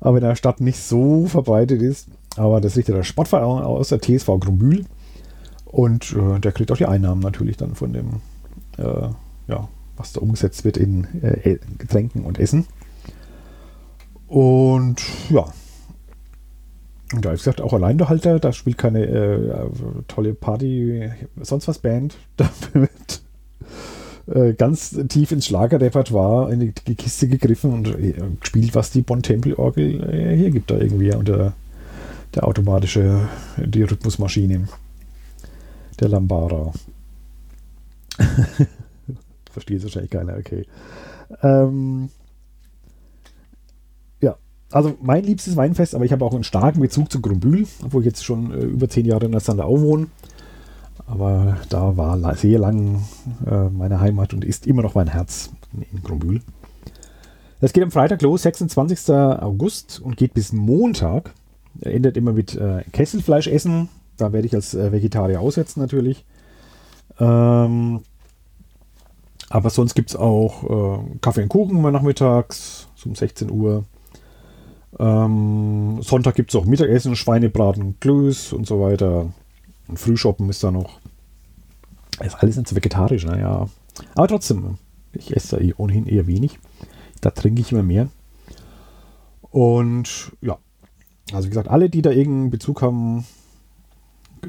aber 0.00 0.18
in 0.18 0.24
der 0.24 0.36
Stadt 0.36 0.60
nicht 0.60 0.80
so 0.80 1.26
verbreitet 1.26 1.80
ist. 1.80 2.08
Aber 2.36 2.60
das 2.60 2.76
richtet 2.76 2.94
der 2.94 3.02
Sportverein 3.02 3.64
aus, 3.64 3.88
der 3.88 4.00
TSV 4.00 4.26
Grumbühl. 4.38 4.84
Und 5.64 6.14
äh, 6.16 6.40
der 6.40 6.52
kriegt 6.52 6.72
auch 6.72 6.76
die 6.76 6.86
Einnahmen 6.86 7.20
natürlich 7.20 7.56
dann 7.56 7.74
von 7.74 7.92
dem, 7.92 8.20
äh, 8.78 9.08
ja, 9.48 9.68
was 9.96 10.12
da 10.12 10.20
umgesetzt 10.20 10.64
wird 10.64 10.76
in 10.76 11.06
äh, 11.22 11.58
Getränken 11.78 12.24
und 12.24 12.38
Essen. 12.38 12.66
Und 14.28 15.02
ja. 15.30 15.46
Und 17.14 17.24
da 17.24 17.32
ist 17.32 17.40
gesagt, 17.40 17.62
auch 17.62 17.72
Alleinunterhalter, 17.72 18.38
da 18.38 18.52
spielt 18.52 18.76
keine 18.76 19.06
äh, 19.06 19.66
tolle 20.08 20.34
Party, 20.34 21.10
sonst 21.40 21.68
was 21.68 21.78
Band. 21.78 22.16
Da 22.36 22.50
wird 22.74 23.22
äh, 24.26 24.52
ganz 24.52 24.90
tief 25.08 25.32
ins 25.32 25.46
Schlagerrepertoire 25.46 26.52
in 26.52 26.74
die, 26.86 26.94
Kiste 26.94 27.28
gegriffen 27.28 27.72
und 27.72 27.88
äh, 27.88 28.14
gespielt, 28.40 28.74
was 28.74 28.90
die 28.90 29.02
Bonn-Tempel-Orgel 29.02 30.36
hier 30.36 30.50
gibt, 30.50 30.70
da 30.70 30.78
irgendwie 30.78 31.14
unter 31.14 31.54
der 32.34 32.46
automatische, 32.46 33.28
die 33.56 33.82
Rhythmusmaschine. 33.82 34.68
Der 36.00 36.08
Lambara. 36.08 36.72
Versteht 39.50 39.82
wahrscheinlich 39.82 40.10
keiner, 40.10 40.36
okay. 40.36 40.66
Ähm, 41.42 42.10
ja, 44.20 44.36
also 44.70 44.96
mein 45.00 45.24
liebstes 45.24 45.56
Weinfest, 45.56 45.94
aber 45.94 46.04
ich 46.04 46.12
habe 46.12 46.24
auch 46.24 46.34
einen 46.34 46.44
starken 46.44 46.80
Bezug 46.80 47.10
zu 47.10 47.20
Grumbühl, 47.20 47.66
obwohl 47.84 48.02
ich 48.02 48.06
jetzt 48.06 48.24
schon 48.24 48.52
äh, 48.52 48.64
über 48.64 48.88
zehn 48.88 49.06
Jahre 49.06 49.26
in 49.26 49.32
der 49.32 49.40
Sandau 49.40 49.80
wohne. 49.80 50.06
Aber 51.06 51.56
da 51.70 51.96
war 51.96 52.34
sehr 52.36 52.58
lang 52.58 53.02
äh, 53.46 53.68
meine 53.70 54.00
Heimat 54.00 54.34
und 54.34 54.44
ist 54.44 54.66
immer 54.66 54.82
noch 54.82 54.94
mein 54.94 55.08
Herz 55.08 55.50
in 55.72 56.02
Grumbühl. 56.02 56.42
Das 57.60 57.72
geht 57.72 57.82
am 57.82 57.90
Freitag 57.90 58.22
los, 58.22 58.42
26. 58.42 59.10
August 59.14 60.00
und 60.00 60.16
geht 60.16 60.34
bis 60.34 60.52
Montag. 60.52 61.34
Endet 61.80 62.16
immer 62.16 62.32
mit 62.32 62.54
äh, 62.56 62.84
Kesselfleisch 62.92 63.46
essen. 63.46 63.88
Da 64.16 64.32
werde 64.32 64.46
ich 64.46 64.54
als 64.54 64.74
äh, 64.74 64.92
Vegetarier 64.92 65.40
aussetzen 65.40 65.80
natürlich. 65.80 66.24
Ähm, 67.20 68.00
aber 69.50 69.70
sonst 69.70 69.94
gibt 69.94 70.10
es 70.10 70.16
auch 70.16 70.98
äh, 70.98 71.18
Kaffee 71.20 71.42
und 71.42 71.48
Kuchen 71.48 71.80
mal 71.80 71.92
nachmittags 71.92 72.88
um 73.04 73.14
16 73.14 73.50
Uhr. 73.50 73.84
Ähm, 74.98 76.00
Sonntag 76.02 76.34
gibt 76.34 76.50
es 76.50 76.56
auch 76.56 76.64
Mittagessen, 76.64 77.16
Schweinebraten, 77.16 77.98
Klöß 78.00 78.52
und 78.52 78.66
so 78.66 78.80
weiter. 78.80 79.32
Und 79.86 79.98
Frühshoppen 79.98 80.48
ist 80.50 80.62
da 80.62 80.70
noch. 80.70 81.00
Ist 82.22 82.36
alles 82.36 82.56
nicht 82.56 82.68
so 82.68 82.76
vegetarisch, 82.76 83.24
naja. 83.24 83.68
Aber 84.14 84.28
trotzdem, 84.28 84.78
ich 85.12 85.34
esse 85.34 85.56
da 85.56 85.62
eh 85.62 85.74
ohnehin 85.76 86.06
eher 86.06 86.26
wenig. 86.26 86.58
Da 87.20 87.30
trinke 87.30 87.60
ich 87.60 87.72
immer 87.72 87.82
mehr. 87.82 88.08
Und 89.50 90.32
ja, 90.40 90.58
also 91.32 91.46
wie 91.46 91.50
gesagt, 91.50 91.68
alle, 91.68 91.90
die 91.90 92.02
da 92.02 92.10
irgendeinen 92.10 92.50
Bezug 92.50 92.82
haben, 92.82 93.24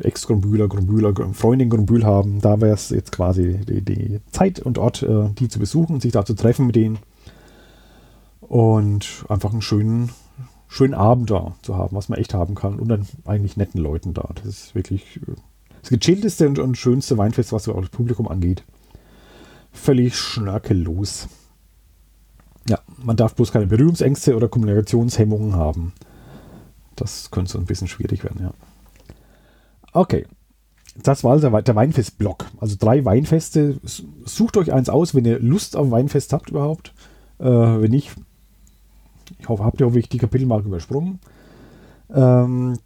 Ex-Grumbühler, 0.02 0.68
Grumbühler, 0.68 1.14
Freundin 1.34 1.70
Grumbühl 1.70 2.06
haben, 2.06 2.42
da 2.42 2.62
wäre 2.62 2.74
es 2.74 2.90
jetzt 2.90 3.12
quasi 3.12 3.60
die, 3.68 3.82
die, 3.82 4.20
Zeit 4.32 4.60
und 4.60 4.78
Ort, 4.78 5.04
äh, 5.04 5.30
die 5.38 5.50
zu 5.50 5.60
besuchen, 5.60 6.00
sich 6.00 6.12
da 6.12 6.26
zu 6.26 6.36
treffen 6.36 6.68
mit 6.68 6.76
denen 6.76 7.00
und 8.42 9.26
einfach 9.30 9.52
einen 9.52 9.62
schönen, 9.62 10.12
schönen 10.68 10.94
Abend 10.94 11.32
da 11.32 11.56
zu 11.62 11.76
haben, 11.76 11.96
was 11.96 12.10
man 12.10 12.20
echt 12.20 12.34
haben 12.34 12.56
kann 12.56 12.80
und 12.80 12.88
dann 12.88 13.08
eigentlich 13.26 13.58
netten 13.58 13.82
Leuten 13.82 14.14
da. 14.14 14.30
Das 14.36 14.46
ist 14.46 14.76
wirklich 14.76 15.18
äh, 15.28 15.36
das 15.82 15.90
gechillteste 15.90 16.48
und, 16.48 16.60
und 16.60 16.78
schönste 16.78 17.18
Weinfest, 17.18 17.52
was 17.52 17.68
auch 17.68 17.82
das 17.82 17.90
Publikum 17.90 18.28
angeht. 18.28 18.64
Völlig 19.72 20.16
schnörkellos. 20.16 21.28
Ja, 22.68 22.80
man 23.04 23.16
darf 23.16 23.36
bloß 23.36 23.52
keine 23.52 23.68
Berührungsängste 23.68 24.36
oder 24.36 24.48
Kommunikationshemmungen 24.48 25.56
haben. 25.56 25.94
Das 27.00 27.32
könnte 27.32 27.52
so 27.52 27.58
ein 27.58 27.66
bisschen 27.66 27.88
schwierig 27.88 28.24
werden, 28.24 28.42
ja. 28.42 28.54
Okay. 29.94 30.26
Das 31.02 31.24
war 31.24 31.32
also 31.32 31.50
der 31.50 31.76
Weinfest-Block. 31.76 32.46
Also 32.60 32.76
drei 32.78 33.06
Weinfeste. 33.06 33.80
Sucht 34.26 34.58
euch 34.58 34.74
eins 34.74 34.90
aus, 34.90 35.16
wenn 35.16 35.24
ihr 35.24 35.40
Lust 35.40 35.78
auf 35.78 35.92
Weinfest 35.92 36.34
habt 36.34 36.50
überhaupt. 36.50 36.94
Äh, 37.40 37.46
wenn 37.46 37.92
nicht, 37.92 38.12
ich 39.38 39.48
hoffe, 39.48 39.64
habt 39.64 39.80
ihr 39.80 39.86
hoffentlich 39.86 40.10
die 40.10 40.18
Kapitelmarke 40.18 40.68
übersprungen. 40.68 41.20
Ähm, 42.14 42.80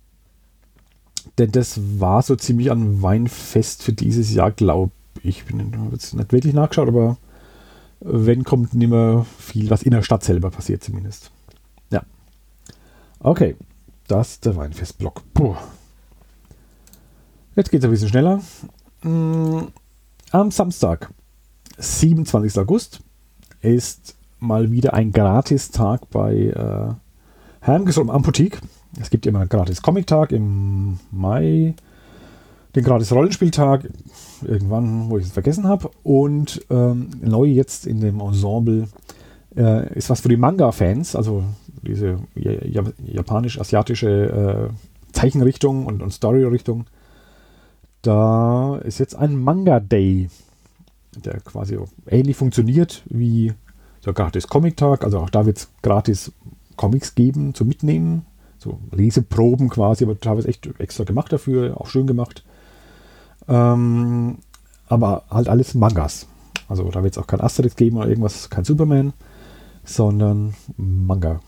denn 1.39 1.51
das 1.51 1.79
war 1.99 2.21
so 2.21 2.35
ziemlich 2.35 2.69
ein 2.69 3.01
Weinfest 3.01 3.81
für 3.81 3.93
dieses 3.93 4.31
Jahr, 4.31 4.51
glaube 4.51 4.91
ich. 5.23 5.43
Ich 5.47 5.53
habe 5.53 5.89
jetzt 5.93 6.13
nicht 6.13 6.31
wirklich 6.31 6.53
nachgeschaut, 6.53 6.89
aber 6.89 7.17
wenn 8.01 8.43
kommt 8.43 8.75
nicht 8.75 8.89
mehr 8.89 9.25
viel, 9.39 9.69
was 9.71 9.81
in 9.81 9.91
der 9.91 10.03
Stadt 10.03 10.23
selber 10.23 10.51
passiert 10.51 10.83
zumindest. 10.83 11.31
Ja. 11.89 12.03
Okay. 13.19 13.55
Das 14.07 14.31
ist 14.31 14.45
der 14.45 14.55
Weinfestblock. 14.55 15.21
Puh. 15.33 15.55
Jetzt 17.55 17.71
geht 17.71 17.79
es 17.81 17.85
ein 17.85 17.91
bisschen 17.91 18.09
schneller. 18.09 18.41
Mm, 19.03 19.67
Am 20.31 20.51
Samstag, 20.51 21.11
27. 21.77 22.57
August, 22.59 23.01
ist 23.61 24.15
mal 24.39 24.71
wieder 24.71 24.93
ein 24.93 25.11
Gratistag 25.11 26.09
bei 26.09 26.97
äh, 27.65 27.99
und 27.99 28.09
Ampothek. 28.09 28.59
Es 28.99 29.09
gibt 29.09 29.25
immer 29.25 29.39
einen 29.39 29.49
gratis 29.49 29.81
Comic-Tag 29.81 30.31
im 30.31 30.99
Mai, 31.11 31.75
den 32.75 32.83
gratis 32.83 33.11
Rollenspieltag, 33.11 33.89
irgendwann, 34.41 35.09
wo 35.09 35.17
ich 35.17 35.25
es 35.25 35.31
vergessen 35.31 35.67
habe. 35.67 35.89
Und 36.03 36.65
ähm, 36.69 37.09
neu 37.21 37.45
jetzt 37.45 37.87
in 37.87 38.01
dem 38.01 38.19
Ensemble 38.19 38.87
äh, 39.55 39.93
ist 39.93 40.09
was 40.09 40.21
für 40.21 40.29
die 40.29 40.37
Manga-Fans, 40.37 41.15
also 41.15 41.43
diese 41.83 42.17
japanisch-asiatische 42.37 44.71
äh, 44.71 44.73
Zeichenrichtung 45.13 45.85
und, 45.85 46.01
und 46.01 46.11
Story-Richtung. 46.11 46.85
Da 48.01 48.77
ist 48.77 48.99
jetzt 48.99 49.15
ein 49.15 49.35
Manga-Day, 49.35 50.29
der 51.23 51.39
quasi 51.41 51.77
ähnlich 52.07 52.35
funktioniert 52.35 53.03
wie 53.05 53.53
der 54.05 54.13
gratis 54.13 54.47
Comic-Tag. 54.47 55.03
Also 55.03 55.19
auch 55.19 55.29
da 55.29 55.45
wird 55.45 55.57
es 55.57 55.69
gratis 55.81 56.31
Comics 56.75 57.15
geben 57.15 57.53
zum 57.53 57.67
Mitnehmen. 57.67 58.25
So 58.57 58.79
Leseproben 58.91 59.69
quasi, 59.69 60.05
aber 60.05 60.19
teilweise 60.19 60.47
echt 60.47 60.67
extra 60.79 61.03
gemacht 61.03 61.31
dafür, 61.31 61.79
auch 61.79 61.87
schön 61.87 62.07
gemacht. 62.07 62.43
Ähm, 63.47 64.37
aber 64.87 65.23
halt 65.29 65.49
alles 65.49 65.75
Mangas. 65.75 66.27
Also 66.67 66.89
da 66.89 67.03
wird 67.03 67.13
es 67.13 67.21
auch 67.21 67.27
kein 67.27 67.41
Asterix 67.41 67.75
geben 67.75 67.97
oder 67.97 68.07
irgendwas, 68.07 68.49
kein 68.49 68.63
Superman, 68.63 69.13
sondern 69.83 70.55
Manga. 70.77 71.41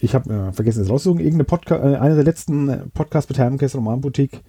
Ich 0.00 0.14
habe 0.14 0.32
äh, 0.32 0.52
vergessen, 0.52 0.82
es 0.82 0.90
rauszusuchen. 0.90 1.20
Irgendeine 1.20 1.44
Podcast, 1.44 1.82
äh, 1.82 1.96
einer 1.96 2.14
der 2.14 2.24
letzten 2.24 2.90
Podcasts 2.92 3.28
mit 3.28 3.38
Hermkes 3.38 3.74
Romanboutique 3.74 4.42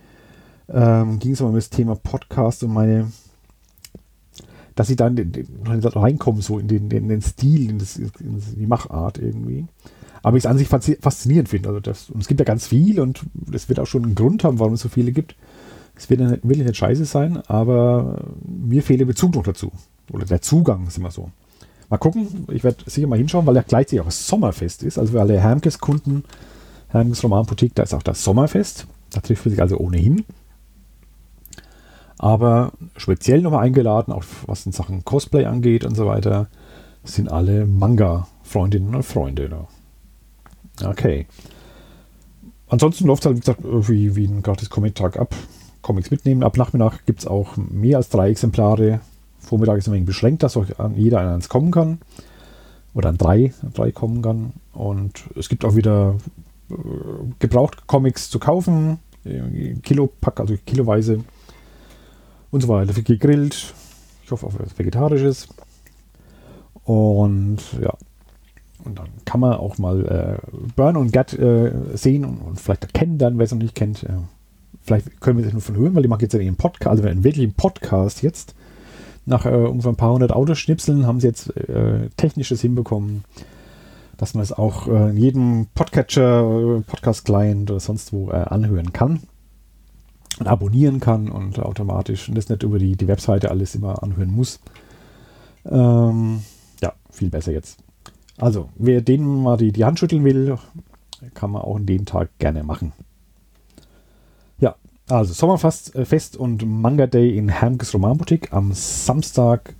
ähm, 0.69 1.19
ging 1.19 1.33
es 1.33 1.41
um 1.41 1.53
das 1.55 1.69
Thema 1.69 1.95
Podcast 1.95 2.63
und 2.63 2.73
meine, 2.73 3.11
dass 4.75 4.89
ich 4.89 4.97
dann 4.97 5.17
reinkomme, 5.63 6.41
so 6.41 6.59
in 6.59 6.67
den, 6.67 6.91
in 6.91 7.07
den 7.07 7.21
Stil, 7.21 7.69
in, 7.69 7.79
das, 7.79 7.97
in 7.97 8.11
die 8.19 8.67
Machart 8.67 9.17
irgendwie. 9.17 9.65
Aber 10.23 10.35
ich 10.35 10.43
es 10.43 10.49
an 10.49 10.57
sich 10.57 10.67
faszinierend 10.67 11.47
finde. 11.47 11.69
Also 11.69 11.79
das, 11.79 12.09
und 12.09 12.21
es 12.21 12.27
gibt 12.27 12.39
ja 12.39 12.45
ganz 12.45 12.67
viel 12.67 12.99
und 12.99 13.21
es 13.53 13.69
wird 13.69 13.79
auch 13.79 13.87
schon 13.87 14.03
einen 14.03 14.15
Grund 14.15 14.43
haben, 14.43 14.59
warum 14.59 14.73
es 14.73 14.81
so 14.81 14.89
viele 14.89 15.13
gibt. 15.13 15.35
Es 15.95 16.09
wird 16.09 16.19
nicht, 16.19 16.43
wirklich 16.43 16.67
nicht 16.67 16.77
scheiße 16.77 17.05
sein, 17.05 17.37
aber 17.47 18.25
mir 18.45 18.83
fehlt 18.83 18.99
der 18.99 19.05
Bezug 19.05 19.35
noch 19.35 19.43
dazu. 19.43 19.71
Oder 20.11 20.25
der 20.25 20.41
Zugang, 20.41 20.85
ist 20.87 20.97
immer 20.97 21.11
so. 21.11 21.31
Mal 21.89 21.97
gucken, 21.97 22.45
ich 22.51 22.63
werde 22.63 22.89
sicher 22.89 23.07
mal 23.07 23.17
hinschauen, 23.17 23.45
weil 23.45 23.55
er 23.55 23.63
gleichzeitig 23.63 24.01
auch 24.01 24.05
das 24.05 24.27
Sommerfest 24.27 24.83
ist. 24.83 24.97
Also 24.97 25.13
für 25.13 25.21
alle 25.21 25.39
Hermkes-Kunden, 25.39 26.25
Hermkes 26.89 27.23
Romanboutique, 27.23 27.75
da 27.75 27.83
ist 27.83 27.93
auch 27.93 28.03
das 28.03 28.23
Sommerfest. 28.23 28.87
Da 29.11 29.21
trifft 29.21 29.45
man 29.45 29.51
sich 29.51 29.61
also 29.61 29.77
ohnehin. 29.77 30.25
Aber 32.17 32.73
speziell 32.97 33.41
nochmal 33.41 33.65
eingeladen, 33.65 34.11
auch 34.11 34.23
was 34.47 34.65
in 34.65 34.71
Sachen 34.71 35.05
Cosplay 35.05 35.45
angeht 35.45 35.85
und 35.85 35.95
so 35.95 36.07
weiter, 36.07 36.47
sind 37.03 37.31
alle 37.31 37.65
Manga-Freundinnen 37.65 38.95
und 38.95 39.03
Freunde 39.03 39.49
da. 39.49 40.87
Okay. 40.89 41.27
Ansonsten 42.67 43.07
läuft 43.07 43.23
es 43.23 43.25
halt, 43.27 43.37
wie 43.37 43.39
gesagt, 43.39 43.59
wie, 43.63 44.15
wie 44.15 44.25
ein 44.25 44.41
gratis 44.41 44.69
Comic-Tag 44.69 45.17
ab. 45.17 45.33
Comics 45.81 46.11
mitnehmen. 46.11 46.43
Ab 46.43 46.57
Nachmittag 46.57 47.05
gibt 47.05 47.19
es 47.19 47.27
auch 47.27 47.55
mehr 47.55 47.97
als 47.97 48.09
drei 48.09 48.29
Exemplare. 48.29 48.99
Vormittag 49.47 49.77
ist 49.77 49.87
ein 49.87 49.93
wenig 49.93 50.05
beschränkt, 50.05 50.43
dass 50.43 50.57
auch 50.57 50.65
jeder 50.95 51.21
an 51.21 51.35
eins 51.35 51.49
kommen 51.49 51.71
kann. 51.71 51.99
Oder 52.93 53.09
an 53.09 53.17
drei, 53.17 53.53
an 53.61 53.73
drei 53.73 53.91
kommen 53.91 54.21
kann. 54.21 54.53
Und 54.73 55.23
es 55.35 55.49
gibt 55.49 55.65
auch 55.65 55.75
wieder 55.75 56.15
äh, 56.69 56.73
gebraucht 57.39 57.87
Comics 57.87 58.29
zu 58.29 58.39
kaufen. 58.39 58.99
Kilopack, 59.83 60.39
also 60.39 60.55
kiloweise. 60.65 61.23
Und 62.51 62.61
so 62.61 62.67
weiter. 62.67 62.93
Gegrillt. 63.01 63.73
Ich 64.23 64.31
hoffe 64.31 64.45
auf 64.45 64.55
etwas 64.55 64.77
Vegetarisches. 64.77 65.47
Und 66.83 67.59
ja. 67.81 67.93
Und 68.83 68.99
dann 68.99 69.07
kann 69.25 69.41
man 69.41 69.53
auch 69.53 69.77
mal 69.77 70.39
äh, 70.41 70.57
Burn 70.75 70.95
und 70.95 71.11
Gut 71.11 71.33
äh, 71.33 71.71
sehen 71.95 72.23
und, 72.23 72.37
und, 72.37 72.59
vielleicht 72.59 72.83
erkennen 72.83 73.17
dann, 73.17 73.37
wer 73.37 73.45
es 73.45 73.51
noch 73.51 73.59
nicht 73.59 73.75
kennt. 73.75 74.03
Äh, 74.03 74.13
vielleicht 74.81 75.19
können 75.19 75.39
wir 75.39 75.45
es 75.45 75.51
nur 75.51 75.61
von 75.61 75.75
hören, 75.75 75.95
weil 75.95 76.03
die 76.03 76.07
machen 76.07 76.21
jetzt 76.21 76.35
einen 76.35 76.55
Podcast, 76.55 76.89
also 76.89 77.03
einen 77.03 77.23
wirklichen 77.23 77.53
Podcast 77.53 78.21
jetzt. 78.23 78.55
Nach 79.27 79.45
äh, 79.45 79.49
ungefähr 79.49 79.91
ein 79.91 79.97
paar 79.97 80.13
hundert 80.13 80.31
Autoschnipseln 80.31 81.05
haben 81.05 81.19
sie 81.19 81.27
jetzt 81.27 81.55
äh, 81.55 82.09
technisches 82.15 82.61
hinbekommen, 82.61 83.25
dass 84.15 84.33
man 84.33 84.41
es 84.41 84.53
auch 84.53 84.87
äh, 84.87 85.09
in 85.09 85.17
jedem 85.17 85.67
Podcatcher, 85.75 86.81
Podcast-Client 86.87 87.69
oder 87.69 87.81
sonst 87.81 88.13
wo 88.13 88.31
äh, 88.31 88.35
anhören 88.35 88.93
kann 88.93 89.19
und 90.39 90.47
abonnieren 90.47 91.01
kann 91.01 91.29
und 91.29 91.59
automatisch 91.59 92.29
und 92.29 92.35
das 92.35 92.47
nicht 92.47 92.63
über 92.63 92.79
die, 92.79 92.95
die 92.95 93.09
Webseite 93.09 93.51
alles 93.51 93.75
immer 93.75 94.01
anhören 94.01 94.31
muss. 94.31 94.61
Ähm, 95.65 96.41
ja, 96.81 96.93
viel 97.11 97.29
besser 97.29 97.51
jetzt. 97.51 97.79
Also, 98.37 98.69
wer 98.77 99.01
denen 99.01 99.43
mal 99.43 99.57
die, 99.57 99.73
die 99.73 99.83
Hand 99.83 99.99
schütteln 99.99 100.23
will, 100.23 100.57
kann 101.33 101.51
man 101.51 101.63
auch 101.63 101.75
an 101.75 101.85
dem 101.85 102.05
Tag 102.05 102.29
gerne 102.39 102.63
machen. 102.63 102.93
Also 105.09 105.33
Sommerfest 105.33 105.95
äh, 105.95 106.37
und 106.37 106.65
Manga 106.65 107.07
Day 107.07 107.37
in 107.37 107.47
Hermkes 107.47 107.93
Romanboutique 107.93 108.51
am 108.51 108.73
Samstag, 108.73 109.73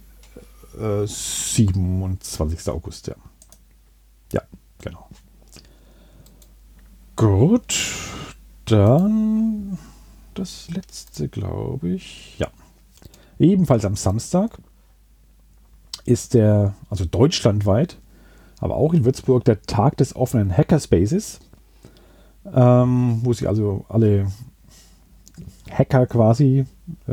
äh, 0.79 1.05
27. 1.05 2.69
August. 2.69 3.07
Ja. 3.07 3.15
ja, 4.31 4.41
genau. 4.81 5.09
Gut, 7.17 7.75
dann 8.65 9.77
das 10.33 10.69
letzte, 10.69 11.27
glaube 11.27 11.89
ich. 11.89 12.37
Ja. 12.39 12.47
Ebenfalls 13.39 13.83
am 13.83 13.95
Samstag 13.95 14.57
ist 16.05 16.35
der, 16.35 16.73
also 16.89 17.03
deutschlandweit, 17.03 17.97
aber 18.59 18.75
auch 18.75 18.93
in 18.93 19.03
Würzburg, 19.03 19.43
der 19.43 19.61
Tag 19.63 19.97
des 19.97 20.15
offenen 20.15 20.55
Hackerspaces, 20.55 21.39
ähm, 22.53 23.19
wo 23.23 23.33
sich 23.33 23.47
also 23.47 23.85
alle 23.89 24.27
Hacker 25.71 26.06
quasi 26.08 26.65
äh, 27.08 27.12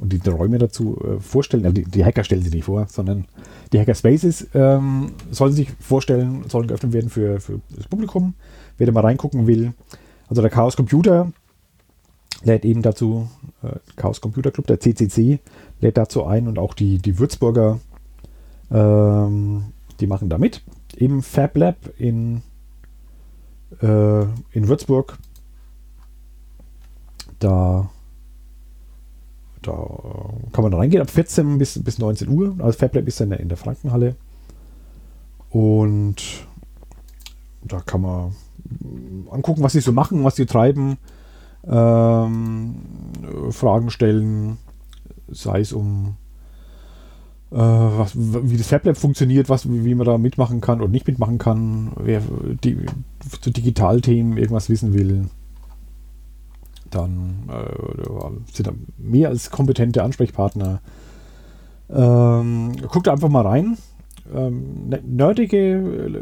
und 0.00 0.12
die 0.12 0.28
Räume 0.28 0.58
dazu 0.58 0.98
äh, 1.04 1.20
vorstellen. 1.20 1.64
Also 1.64 1.74
die, 1.74 1.84
die, 1.84 2.04
Hacker 2.04 2.24
stellen 2.24 2.42
sie 2.42 2.50
nicht 2.50 2.64
vor, 2.64 2.86
sondern 2.88 3.26
die 3.72 3.78
Hackerspaces 3.78 4.48
ähm, 4.54 5.12
sollen 5.30 5.52
sich 5.52 5.70
vorstellen, 5.78 6.44
sollen 6.48 6.68
geöffnet 6.68 6.92
werden 6.94 7.10
für, 7.10 7.38
für 7.40 7.60
das 7.76 7.86
Publikum. 7.86 8.34
Wer 8.78 8.86
da 8.86 8.92
mal 8.92 9.00
reingucken 9.00 9.46
will. 9.46 9.74
Also 10.28 10.40
der 10.40 10.50
Chaos 10.50 10.76
Computer 10.76 11.32
lädt 12.42 12.64
eben 12.64 12.82
dazu, 12.82 13.28
äh, 13.62 13.76
Chaos 13.96 14.20
Computer 14.20 14.50
Club, 14.50 14.66
der 14.66 14.80
CCC, 14.80 15.40
lädt 15.80 15.98
dazu 15.98 16.24
ein 16.24 16.48
und 16.48 16.58
auch 16.58 16.72
die, 16.72 16.98
die 16.98 17.18
Würzburger, 17.18 17.78
ähm, 18.70 19.64
die 20.00 20.06
machen 20.06 20.30
da 20.30 20.38
mit. 20.38 20.62
Im 20.96 21.22
Fab 21.22 21.56
Lab 21.56 21.76
in, 21.98 22.42
äh, 23.82 24.22
in 24.52 24.68
Würzburg 24.68 25.18
da, 27.40 27.90
da 29.62 29.72
kann 30.52 30.62
man 30.62 30.70
da 30.70 30.78
reingehen 30.78 31.02
ab 31.02 31.10
14 31.10 31.58
bis, 31.58 31.82
bis 31.82 31.98
19 31.98 32.28
Uhr. 32.28 32.54
Also 32.58 32.78
Fairplay 32.78 33.02
ist 33.02 33.20
dann 33.20 33.32
in 33.32 33.48
der 33.48 33.58
Frankenhalle. 33.58 34.14
Und 35.48 36.46
da 37.62 37.80
kann 37.80 38.02
man 38.02 38.34
angucken, 39.30 39.62
was 39.62 39.72
sie 39.72 39.80
so 39.80 39.92
machen, 39.92 40.22
was 40.22 40.36
sie 40.36 40.46
treiben, 40.46 40.96
ähm, 41.66 42.76
Fragen 43.50 43.90
stellen, 43.90 44.58
sei 45.28 45.60
es 45.60 45.72
um 45.72 46.16
äh, 47.50 47.56
was, 47.56 48.12
wie 48.16 48.56
das 48.56 48.68
FabLab 48.68 48.96
funktioniert, 48.96 49.48
was, 49.48 49.68
wie 49.68 49.94
man 49.94 50.06
da 50.06 50.18
mitmachen 50.18 50.60
kann 50.60 50.80
oder 50.80 50.90
nicht 50.90 51.08
mitmachen 51.08 51.38
kann, 51.38 51.92
wer 51.96 52.22
die, 52.62 52.86
zu 53.40 53.50
Digitalthemen 53.50 54.38
irgendwas 54.38 54.70
wissen 54.70 54.94
will 54.94 55.28
dann 56.90 57.48
äh, 57.48 58.52
sind 58.52 58.66
da 58.66 58.72
mehr 58.98 59.28
als 59.28 59.50
kompetente 59.50 60.02
Ansprechpartner. 60.02 60.80
Ähm, 61.88 62.72
guckt 62.88 63.08
einfach 63.08 63.28
mal 63.28 63.46
rein. 63.46 63.78
Ähm, 64.34 64.88
ne, 64.88 65.00
nerdige 65.04 65.76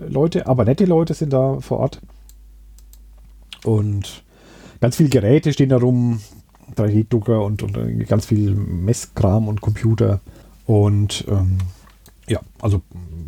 Leute, 0.09 0.47
aber 0.47 0.65
nette 0.65 0.85
Leute 0.85 1.15
sind 1.15 1.33
da 1.33 1.61
vor 1.61 1.79
Ort. 1.79 2.01
Und 3.65 4.23
ganz 4.81 4.97
viele 4.97 5.09
Geräte 5.09 5.53
stehen 5.53 5.69
da 5.69 5.79
rum, 5.79 6.21
3D-Drucker 6.77 7.45
und, 7.45 7.63
und 7.63 8.07
ganz 8.07 8.27
viel 8.27 8.55
Messkram 8.55 9.49
und 9.49 9.61
Computer. 9.61 10.21
Und 10.67 11.25
ähm, 11.29 11.59
ja, 12.29 12.41
also 12.61 12.83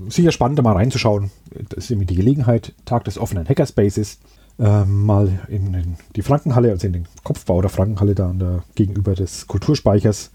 sicher 0.09 0.33
spannend, 0.33 0.59
da 0.59 0.62
mal 0.62 0.74
reinzuschauen. 0.74 1.31
Das 1.68 1.85
ist 1.85 1.90
nämlich 1.90 2.09
die 2.09 2.16
Gelegenheit, 2.16 2.74
Tag 2.85 3.05
des 3.05 3.18
offenen 3.18 3.48
Hackerspaces 3.48 4.18
äh, 4.61 4.85
mal 4.85 5.40
in, 5.49 5.75
in, 5.75 5.96
die 6.14 6.23
Frankenhalle, 6.23 6.70
also 6.70 6.87
in 6.87 6.92
den 6.92 7.09
Kopfbau 7.25 7.61
der 7.61 7.70
Frankenhalle, 7.70 8.14
da 8.14 8.33
der, 8.33 8.62
gegenüber 8.75 9.14
des 9.14 9.46
Kulturspeichers. 9.46 10.31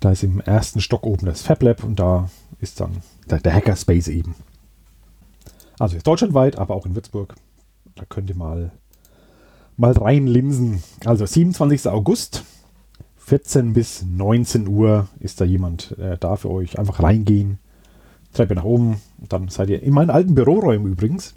Da 0.00 0.12
ist 0.12 0.22
im 0.22 0.40
ersten 0.40 0.80
Stock 0.80 1.04
oben 1.04 1.26
das 1.26 1.42
Fab 1.42 1.62
Lab 1.62 1.84
und 1.84 1.98
da 1.98 2.30
ist 2.60 2.80
dann 2.80 3.02
der, 3.28 3.40
der 3.40 3.54
Hackerspace 3.54 4.08
eben. 4.08 4.34
Also 5.78 5.94
jetzt 5.94 6.06
deutschlandweit, 6.06 6.56
aber 6.56 6.74
auch 6.74 6.86
in 6.86 6.94
Würzburg. 6.94 7.34
Da 7.94 8.04
könnt 8.08 8.30
ihr 8.30 8.36
mal, 8.36 8.72
mal 9.76 9.92
reinlinsen. 9.92 10.82
Also 11.04 11.26
27. 11.26 11.88
August, 11.88 12.44
14 13.18 13.74
bis 13.74 14.02
19 14.02 14.66
Uhr 14.66 15.08
ist 15.20 15.40
da 15.40 15.44
jemand 15.44 15.96
äh, 15.98 16.16
da 16.18 16.36
für 16.36 16.50
euch. 16.50 16.78
Einfach 16.78 17.02
reingehen, 17.02 17.58
Treppe 18.32 18.54
nach 18.54 18.64
oben. 18.64 19.00
Dann 19.18 19.48
seid 19.48 19.68
ihr 19.68 19.82
in 19.82 19.92
meinen 19.92 20.10
alten 20.10 20.34
Büroräumen 20.34 20.92
übrigens. 20.92 21.34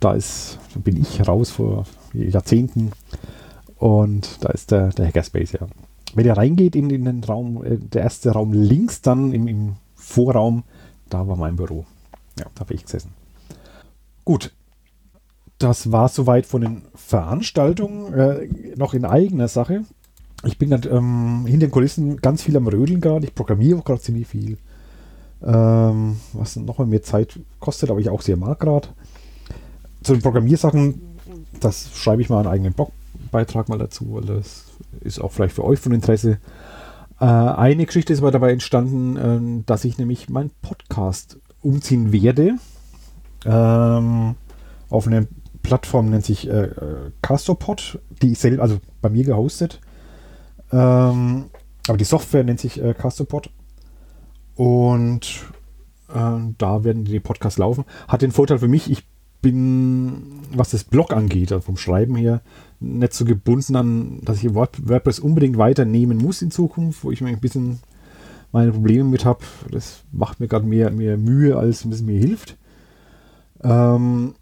Da 0.00 0.14
ist, 0.14 0.58
bin 0.74 0.96
ich 0.96 1.26
raus 1.26 1.50
vor 1.50 1.84
Jahrzehnten. 2.12 2.92
Und 3.76 4.44
da 4.44 4.50
ist 4.50 4.70
der, 4.70 4.88
der 4.88 5.06
Hackerspace, 5.06 5.52
ja. 5.52 5.66
Wenn 6.14 6.26
ihr 6.26 6.36
reingeht 6.36 6.74
in, 6.74 6.90
in 6.90 7.04
den 7.04 7.22
Raum, 7.22 7.64
äh, 7.64 7.76
der 7.78 8.02
erste 8.02 8.32
Raum 8.32 8.52
links 8.52 9.00
dann 9.00 9.32
im, 9.32 9.46
im 9.46 9.76
Vorraum, 9.94 10.64
da 11.08 11.28
war 11.28 11.36
mein 11.36 11.56
Büro. 11.56 11.86
Ja, 12.38 12.46
da 12.54 12.60
habe 12.60 12.74
ich 12.74 12.84
gesessen. 12.84 13.12
Gut, 14.24 14.52
das 15.58 15.92
war 15.92 16.08
soweit 16.08 16.46
von 16.46 16.62
den 16.62 16.82
Veranstaltungen. 16.94 18.12
Äh, 18.14 18.48
noch 18.76 18.94
in 18.94 19.04
eigener 19.04 19.48
Sache. 19.48 19.84
Ich 20.44 20.58
bin 20.58 20.70
gerade 20.70 20.88
ähm, 20.88 21.44
hinter 21.46 21.66
den 21.66 21.72
Kulissen 21.72 22.16
ganz 22.16 22.42
viel 22.42 22.56
am 22.56 22.66
Rödeln 22.66 23.00
gerade. 23.00 23.26
Ich 23.26 23.34
programmiere 23.34 23.78
auch 23.78 23.84
gerade 23.84 24.00
ziemlich 24.00 24.26
viel. 24.26 24.56
Ähm, 25.42 26.16
was 26.32 26.56
nochmal 26.56 26.86
mehr 26.86 27.02
Zeit 27.02 27.38
kostet, 27.60 27.90
aber 27.90 28.00
ich 28.00 28.08
auch 28.08 28.22
sehr 28.22 28.36
mag 28.36 28.58
gerade. 28.60 28.88
Zu 30.02 30.14
den 30.14 30.22
Programmiersachen, 30.22 31.00
das 31.60 31.90
schreibe 31.94 32.22
ich 32.22 32.28
mal 32.28 32.38
einen 32.38 32.48
eigenen 32.48 32.72
Blogbeitrag 32.72 33.68
mal 33.68 33.78
dazu, 33.78 34.14
weil 34.14 34.24
das 34.24 34.64
ist 35.00 35.20
auch 35.20 35.32
vielleicht 35.32 35.54
für 35.54 35.64
euch 35.64 35.78
von 35.78 35.92
Interesse. 35.92 36.38
Äh, 37.20 37.24
eine 37.24 37.86
Geschichte 37.86 38.12
ist 38.12 38.20
aber 38.20 38.30
dabei 38.30 38.52
entstanden, 38.52 39.16
äh, 39.16 39.64
dass 39.66 39.84
ich 39.84 39.98
nämlich 39.98 40.28
meinen 40.28 40.50
Podcast 40.62 41.38
umziehen 41.60 42.12
werde. 42.12 42.56
Ähm, 43.44 44.34
auf 44.88 45.06
eine 45.06 45.28
Plattform 45.62 46.10
nennt 46.10 46.24
sich 46.24 46.48
äh, 46.48 46.64
äh 46.64 47.10
Castopod, 47.22 48.00
die 48.22 48.32
ist 48.32 48.40
selber, 48.40 48.62
also 48.62 48.78
bei 49.02 49.10
mir 49.10 49.24
gehostet. 49.24 49.80
Ähm, 50.72 51.46
aber 51.88 51.98
die 51.98 52.04
Software 52.04 52.44
nennt 52.44 52.60
sich 52.60 52.82
äh, 52.82 52.94
Castopod. 52.94 53.50
Und 54.54 55.44
äh, 56.14 56.38
da 56.58 56.84
werden 56.84 57.04
die 57.04 57.20
Podcasts 57.20 57.58
laufen. 57.58 57.84
Hat 58.08 58.22
den 58.22 58.32
Vorteil 58.32 58.58
für 58.58 58.68
mich, 58.68 58.90
ich 58.90 59.04
bin, 59.42 60.40
was 60.52 60.70
das 60.70 60.84
Blog 60.84 61.12
angeht, 61.12 61.52
also 61.52 61.62
vom 61.62 61.76
Schreiben 61.76 62.16
her, 62.16 62.42
nicht 62.80 63.12
so 63.12 63.24
gebunden 63.24 63.76
an, 63.76 64.20
dass 64.22 64.42
ich 64.42 64.54
WordPress 64.54 65.18
unbedingt 65.18 65.58
weiternehmen 65.58 66.18
muss 66.18 66.42
in 66.42 66.50
Zukunft, 66.50 67.04
wo 67.04 67.10
ich 67.10 67.20
mir 67.20 67.28
ein 67.28 67.40
bisschen 67.40 67.80
meine 68.52 68.72
Probleme 68.72 69.04
mit 69.04 69.24
habe. 69.24 69.44
Das 69.70 70.02
macht 70.12 70.40
mir 70.40 70.48
gerade 70.48 70.66
mehr, 70.66 70.90
mehr 70.90 71.16
Mühe, 71.16 71.56
als 71.56 71.84
es 71.84 72.02
mir 72.02 72.18
hilft. 72.18 72.56
Ähm, 73.62 74.34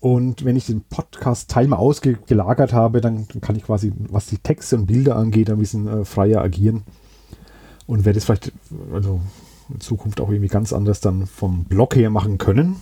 und 0.00 0.44
wenn 0.44 0.56
ich 0.56 0.66
den 0.66 0.82
Podcast-Teil 0.82 1.68
mal 1.68 1.76
ausgelagert 1.76 2.72
habe, 2.72 3.02
dann, 3.02 3.28
kann 3.42 3.56
ich 3.56 3.64
quasi, 3.64 3.92
was 4.08 4.26
die 4.26 4.38
Texte 4.38 4.76
und 4.76 4.86
Bilder 4.86 5.16
angeht, 5.16 5.50
ein 5.50 5.58
bisschen 5.58 5.86
äh, 5.86 6.04
freier 6.04 6.40
agieren. 6.40 6.82
Und 7.86 8.04
werde 8.04 8.18
es 8.18 8.24
vielleicht 8.24 8.52
also 8.92 9.20
in 9.68 9.80
Zukunft 9.80 10.20
auch 10.20 10.30
irgendwie 10.30 10.48
ganz 10.48 10.72
anders 10.72 11.00
dann 11.00 11.26
vom 11.26 11.64
Blog 11.64 11.96
her 11.96 12.08
machen 12.08 12.38
können. 12.38 12.76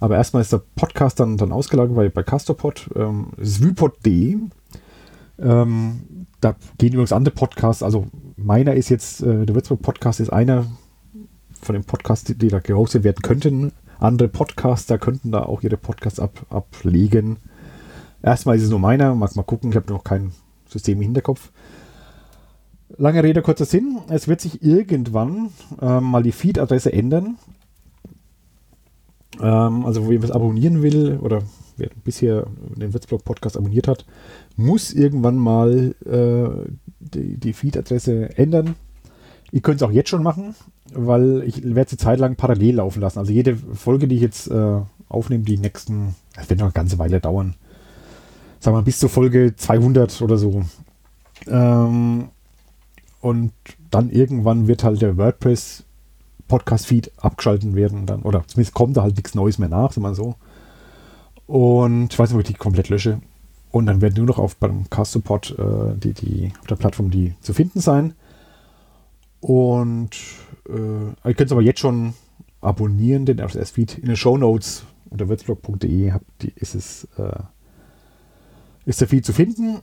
Aber 0.00 0.16
erstmal 0.16 0.42
ist 0.42 0.52
der 0.52 0.62
Podcast 0.76 1.20
dann, 1.20 1.36
dann 1.36 1.52
ausgelagert 1.52 1.96
bei, 1.96 2.08
bei 2.08 2.22
Castopod. 2.22 2.90
Ähm, 2.94 3.28
vypod.de. 3.36 4.38
Ähm, 5.40 6.26
da 6.40 6.56
gehen 6.78 6.92
übrigens 6.92 7.12
andere 7.12 7.34
Podcasts. 7.34 7.82
Also 7.82 8.06
meiner 8.36 8.74
ist 8.74 8.88
jetzt, 8.88 9.22
äh, 9.22 9.44
der 9.44 9.54
Würzburg 9.54 9.82
Podcast 9.82 10.20
ist 10.20 10.32
einer 10.32 10.66
von 11.60 11.74
den 11.74 11.84
Podcasts, 11.84 12.24
die, 12.24 12.36
die 12.36 12.48
da 12.48 12.60
gehostet 12.60 13.04
werden 13.04 13.22
könnten. 13.22 13.72
Andere 13.98 14.28
Podcaster 14.28 14.98
könnten 14.98 15.32
da 15.32 15.42
auch 15.42 15.62
ihre 15.62 15.76
Podcasts 15.76 16.20
ab, 16.20 16.46
ablegen. 16.50 17.38
Erstmal 18.22 18.56
ist 18.56 18.64
es 18.64 18.70
nur 18.70 18.78
meiner, 18.78 19.14
mag 19.14 19.34
mal 19.34 19.42
gucken, 19.42 19.70
ich 19.70 19.76
habe 19.76 19.92
noch 19.92 20.04
kein 20.04 20.32
System 20.68 20.98
im 20.98 21.02
Hinterkopf. 21.02 21.50
Lange 22.96 23.22
Rede, 23.22 23.42
kurzer 23.42 23.64
Sinn. 23.64 23.98
Es 24.08 24.28
wird 24.28 24.40
sich 24.40 24.62
irgendwann 24.62 25.50
ähm, 25.80 26.04
mal 26.04 26.22
die 26.22 26.32
Feed-Adresse 26.32 26.92
ändern. 26.92 27.36
Ähm, 29.40 29.86
also, 29.86 30.06
wo 30.06 30.12
jemand 30.12 30.32
abonnieren 30.32 30.82
will 30.82 31.18
oder 31.20 31.42
wer 31.76 31.90
bisher 32.04 32.46
den 32.76 32.92
Witzblog-Podcast 32.92 33.56
abonniert 33.56 33.88
hat, 33.88 34.04
muss 34.56 34.92
irgendwann 34.92 35.36
mal 35.36 35.94
äh, 36.04 36.70
die, 37.00 37.36
die 37.36 37.52
Feed-Adresse 37.52 38.36
ändern. 38.36 38.74
Ihr 39.52 39.60
könnt 39.60 39.80
es 39.80 39.86
auch 39.86 39.92
jetzt 39.92 40.10
schon 40.10 40.22
machen 40.22 40.54
weil 40.92 41.42
ich 41.46 41.62
werde 41.62 41.90
sie 41.90 41.96
Zeit 41.96 42.18
lang 42.18 42.36
parallel 42.36 42.76
laufen 42.76 43.00
lassen. 43.00 43.18
Also 43.18 43.32
jede 43.32 43.56
Folge, 43.56 44.08
die 44.08 44.16
ich 44.16 44.22
jetzt 44.22 44.50
äh, 44.50 44.80
aufnehme, 45.08 45.44
die 45.44 45.58
nächsten, 45.58 46.14
das 46.34 46.48
wird 46.48 46.60
noch 46.60 46.66
eine 46.66 46.72
ganze 46.72 46.98
Weile 46.98 47.20
dauern. 47.20 47.54
Sagen 48.60 48.76
wir 48.76 48.82
bis 48.82 48.98
zur 48.98 49.08
Folge 49.08 49.54
200 49.56 50.20
oder 50.22 50.36
so. 50.36 50.64
Ähm, 51.46 52.28
und 53.20 53.52
dann 53.90 54.10
irgendwann 54.10 54.68
wird 54.68 54.84
halt 54.84 55.02
der 55.02 55.16
WordPress 55.16 55.84
Podcast-Feed 56.48 57.12
abgeschalten 57.18 57.74
werden 57.74 58.06
dann, 58.06 58.22
oder 58.22 58.42
zumindest 58.46 58.74
kommt 58.74 58.96
da 58.96 59.02
halt 59.02 59.16
nichts 59.16 59.34
Neues 59.34 59.58
mehr 59.58 59.68
nach, 59.68 59.92
sagen 59.92 60.02
wir 60.02 60.08
mal 60.08 60.14
so. 60.14 60.34
Und 61.46 62.12
ich 62.12 62.18
weiß 62.18 62.30
nicht, 62.30 62.34
ob 62.34 62.42
ich 62.42 62.52
die 62.52 62.58
komplett 62.58 62.88
lösche. 62.88 63.20
Und 63.70 63.86
dann 63.86 64.00
werden 64.00 64.14
nur 64.16 64.26
noch 64.26 64.38
auf 64.38 64.56
beim 64.56 64.88
Cast 64.90 65.12
Support 65.12 65.54
äh, 65.58 65.96
die, 65.96 66.14
die, 66.14 66.52
auf 66.60 66.66
der 66.66 66.76
Plattform 66.76 67.10
die 67.10 67.34
zu 67.40 67.52
finden 67.52 67.80
sein. 67.80 68.14
Und 69.40 70.10
äh, 70.68 71.28
ihr 71.28 71.34
könnt 71.34 71.46
es 71.46 71.52
aber 71.52 71.62
jetzt 71.62 71.80
schon 71.80 72.14
abonnieren, 72.60 73.26
den 73.26 73.40
RSS-Feed 73.40 73.98
in 73.98 74.06
den 74.06 74.16
Show 74.16 74.36
Notes 74.36 74.84
unter 75.10 75.28
wirtsblog.de 75.28 76.12
ist 76.56 76.74
es 76.74 77.08
äh, 77.16 77.42
ist 78.84 79.00
der 79.00 79.08
Feed 79.08 79.24
zu 79.24 79.32
finden. 79.32 79.80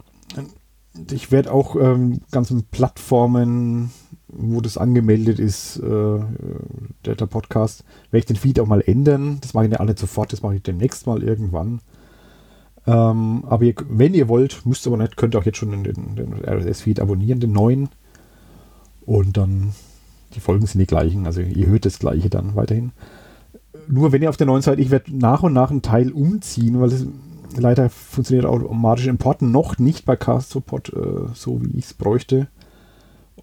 Ich 1.12 1.32
werde 1.32 1.52
auch 1.52 1.76
ähm, 1.76 2.22
ganzen 2.32 2.64
Plattformen, 2.64 3.92
wo 4.28 4.62
das 4.62 4.78
angemeldet 4.78 5.40
ist, 5.40 5.78
äh, 5.78 6.20
der, 7.06 7.16
der, 7.16 7.26
Podcast, 7.26 7.84
werde 8.12 8.20
ich 8.20 8.26
den 8.26 8.36
Feed 8.36 8.60
auch 8.60 8.68
mal 8.68 8.82
ändern. 8.82 9.40
Das 9.42 9.54
mache 9.54 9.66
ich 9.66 9.80
nicht 9.80 10.00
sofort, 10.00 10.34
das 10.34 10.42
mache 10.42 10.56
ich 10.56 10.64
demnächst 10.64 11.08
mal 11.08 11.24
irgendwann. 11.24 11.82
Ähm, 12.88 13.44
aber 13.48 13.64
ihr, 13.64 13.76
wenn 13.90 14.14
ihr 14.14 14.28
wollt, 14.28 14.66
müsst 14.66 14.86
ihr 14.86 14.92
aber 14.92 15.02
nicht, 15.02 15.18
könnt 15.18 15.36
ihr 15.36 15.40
auch 15.40 15.46
jetzt 15.46 15.58
schon 15.58 15.72
den, 15.72 15.84
den, 15.84 16.16
den 16.16 16.34
RSS-Feed 16.46 17.00
abonnieren, 17.00 17.40
den 17.40 17.52
neuen. 17.52 17.90
Und 19.06 19.38
dann, 19.38 19.74
die 20.36 20.40
Folgen 20.40 20.66
sind 20.66 20.80
die 20.80 20.88
gleichen, 20.88 21.26
also 21.26 21.42
ihr 21.42 21.68
hört 21.68 21.86
das 21.86 22.00
gleiche 22.00 22.30
dann 22.30 22.56
weiterhin. 22.56 22.92
Nur 23.88 24.12
wenn 24.12 24.22
ihr 24.22 24.30
auf 24.30 24.38
der 24.38 24.48
neuen 24.48 24.62
Seite, 24.62 24.82
ich 24.82 24.92
werde 24.92 25.16
nach 25.16 25.44
und 25.44 25.54
nach 25.54 25.72
einen 25.72 25.82
Teil 25.82 26.12
umziehen, 26.12 26.80
weil 26.80 26.92
es 26.92 27.06
leider 27.58 27.90
funktioniert 27.90 28.46
automatisch 28.46 29.08
Importen 29.08 29.52
noch 29.52 29.78
nicht 29.78 30.06
bei 30.06 30.16
Castopod, 30.16 30.94
äh, 30.94 31.34
so 31.34 31.62
wie 31.62 31.78
ich 31.78 31.86
es 31.86 31.94
bräuchte. 31.94 32.48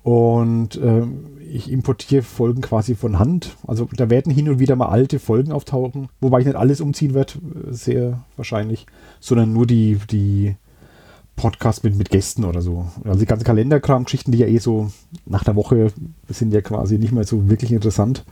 Und 0.02 0.76
äh, 0.76 1.06
ich 1.52 1.70
importiere 1.70 2.22
Folgen 2.22 2.60
quasi 2.60 2.94
von 2.94 3.18
Hand. 3.18 3.56
Also 3.66 3.88
da 3.94 4.10
werden 4.10 4.32
hin 4.32 4.48
und 4.48 4.58
wieder 4.58 4.74
mal 4.74 4.88
alte 4.88 5.18
Folgen 5.18 5.52
auftauchen, 5.52 6.08
wobei 6.20 6.40
ich 6.40 6.46
nicht 6.46 6.56
alles 6.56 6.80
umziehen 6.80 7.14
werde, 7.14 7.34
äh, 7.34 7.72
sehr 7.72 8.24
wahrscheinlich, 8.36 8.86
sondern 9.20 9.52
nur 9.52 9.66
die, 9.66 9.98
die 10.10 10.56
Podcast 11.36 11.84
mit, 11.84 11.96
mit 11.96 12.10
Gästen 12.10 12.44
oder 12.44 12.62
so. 12.62 12.86
Also 13.04 13.20
die 13.20 13.26
ganze 13.26 13.44
Kalenderkram-Geschichten, 13.44 14.32
die 14.32 14.38
ja 14.38 14.46
eh 14.46 14.58
so 14.58 14.90
nach 15.26 15.44
der 15.44 15.56
Woche 15.56 15.92
sind 16.28 16.52
ja 16.52 16.60
quasi 16.60 16.98
nicht 16.98 17.12
mehr 17.12 17.24
so 17.24 17.48
wirklich 17.48 17.72
interessant. 17.72 18.24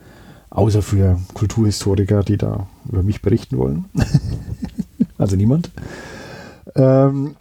Außer 0.51 0.83
für 0.83 1.21
Kulturhistoriker, 1.35 2.25
die 2.25 2.37
da 2.37 2.67
über 2.89 3.05
mich 3.05 3.23
berichten 3.23 3.57
wollen. 3.57 3.85
also 5.21 5.37
niemand. 5.37 5.71
Ähm, 6.75 7.37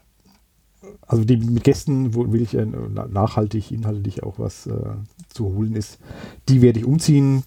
also 1.08 1.24
die 1.24 1.38
mit 1.38 1.64
Gästen, 1.64 2.14
wo 2.14 2.32
will 2.32 2.42
ich 2.42 2.56
äh, 2.56 2.66
nachhaltig, 2.66 3.72
inhaltlich 3.72 4.22
auch 4.22 4.38
was 4.38 4.68
äh, 4.68 4.74
zu 5.30 5.46
holen 5.46 5.76
ist, 5.76 5.98
die 6.48 6.62
werde 6.62 6.80
ich 6.80 6.86
umziehen. 6.86 7.44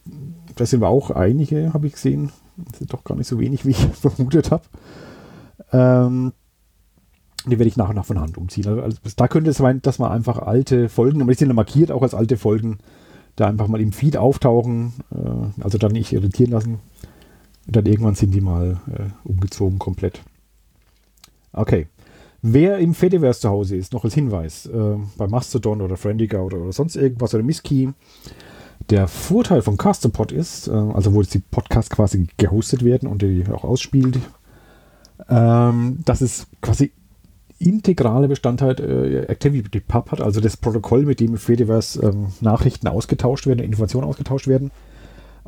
Da 0.57 0.67
sind 0.67 0.81
wir 0.81 0.89
auch 0.89 1.11
einige, 1.11 1.73
habe 1.73 1.87
ich 1.87 1.93
gesehen. 1.93 2.33
Das 2.57 2.79
sind 2.79 2.93
doch 2.93 3.05
gar 3.05 3.15
nicht 3.15 3.29
so 3.29 3.39
wenig, 3.39 3.65
wie 3.65 3.71
ich 3.71 3.77
vermutet 3.93 4.51
habe. 4.51 4.65
Ähm, 5.73 6.33
die 7.47 7.59
werde 7.59 7.69
ich 7.69 7.77
nach 7.77 7.89
und 7.89 7.97
nach 7.97 8.05
von 8.05 8.21
Hand 8.21 8.39
umziehen. 8.39 8.67
Also, 8.67 8.83
also 8.83 8.99
da 9.17 9.29
könnte 9.29 9.51
es 9.51 9.59
sein, 9.59 9.83
dass 9.83 9.99
man 9.99 10.13
einfach 10.13 10.39
alte 10.39 10.89
Folgen, 10.89 11.21
und 11.21 11.29
die 11.29 11.35
sind 11.35 11.53
markiert 11.55 11.91
auch 11.91 12.03
als 12.03 12.15
alte 12.15 12.37
Folgen, 12.37 12.79
da 13.37 13.47
einfach 13.47 13.69
mal 13.69 13.81
im 13.81 13.93
Feed 13.93 14.17
auftauchen, 14.17 14.93
äh, 15.11 15.63
also 15.63 15.79
dann 15.79 15.93
nicht 15.93 16.13
irritieren 16.13 16.53
lassen. 16.53 16.81
Und 17.67 17.77
dann 17.77 17.87
irgendwann 17.87 18.15
sind 18.15 18.33
die 18.33 18.41
mal 18.41 18.81
äh, 18.93 19.29
umgezogen 19.29 19.79
komplett. 19.79 20.23
Okay. 21.53 21.87
Wer 22.45 22.79
im 22.79 22.95
Fediverse 22.95 23.41
zu 23.41 23.51
Hause 23.51 23.77
ist, 23.77 23.93
noch 23.93 24.03
als 24.03 24.15
Hinweis, 24.15 24.67
äh, 24.67 24.97
bei 25.17 25.29
Mastodon 25.29 25.81
oder 25.81 25.97
Friendica 25.97 26.41
oder, 26.41 26.59
oder 26.59 26.73
sonst 26.73 26.97
irgendwas 26.97 27.35
oder 27.35 27.45
Misskey, 27.45 27.93
der 28.91 29.07
Vorteil 29.07 29.63
von 29.63 29.77
Castopod 29.77 30.33
ist, 30.33 30.67
äh, 30.67 30.73
also 30.73 31.15
wo 31.15 31.21
jetzt 31.21 31.35
die 31.35 31.39
Podcasts 31.39 31.91
quasi 31.91 32.27
gehostet 32.37 32.85
werden 32.85 33.09
und 33.09 33.23
die 33.23 33.45
auch 33.49 33.63
ausspielt, 33.63 34.19
ähm, 35.29 35.99
dass 36.05 36.21
es 36.21 36.49
quasi 36.61 36.91
integrale 37.59 38.27
Bestandteil 38.27 38.81
äh, 38.81 39.31
ActivityPub 39.31 40.11
hat, 40.11 40.21
also 40.21 40.41
das 40.41 40.57
Protokoll, 40.57 41.05
mit 41.05 41.21
dem 41.21 41.37
Fediverse 41.37 42.03
ähm, 42.03 42.33
Nachrichten 42.41 42.89
ausgetauscht 42.89 43.47
werden, 43.47 43.61
Informationen 43.61 44.09
ausgetauscht 44.09 44.49
werden. 44.49 44.73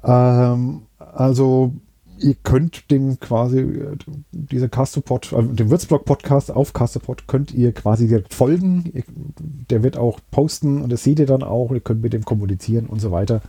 Ähm, 0.05 0.83
also 0.99 1.73
ihr 2.19 2.35
könnt 2.35 2.91
dem 2.91 3.21
quasi, 3.21 3.59
äh, 3.59 3.97
dieser 4.33 4.69
Castopod, 4.69 5.33
äh, 5.33 5.43
dem 5.43 5.71
Würzblog-Podcast 5.71 6.51
auf 6.51 6.73
Castopod, 6.73 7.27
könnt 7.27 7.53
ihr 7.53 7.73
quasi 7.73 8.09
direkt 8.09 8.35
folgen. 8.35 9.05
Der 9.39 9.83
wird 9.83 9.97
auch 9.97 10.21
posten 10.31 10.83
und 10.83 10.91
das 10.91 11.03
seht 11.03 11.19
ihr 11.19 11.27
dann 11.27 11.43
auch. 11.43 11.71
Ihr 11.73 11.81
könnt 11.81 12.03
mit 12.03 12.13
dem 12.13 12.25
kommunizieren 12.25 12.87
und 12.87 13.01
so 13.01 13.11
weiter. 13.11 13.43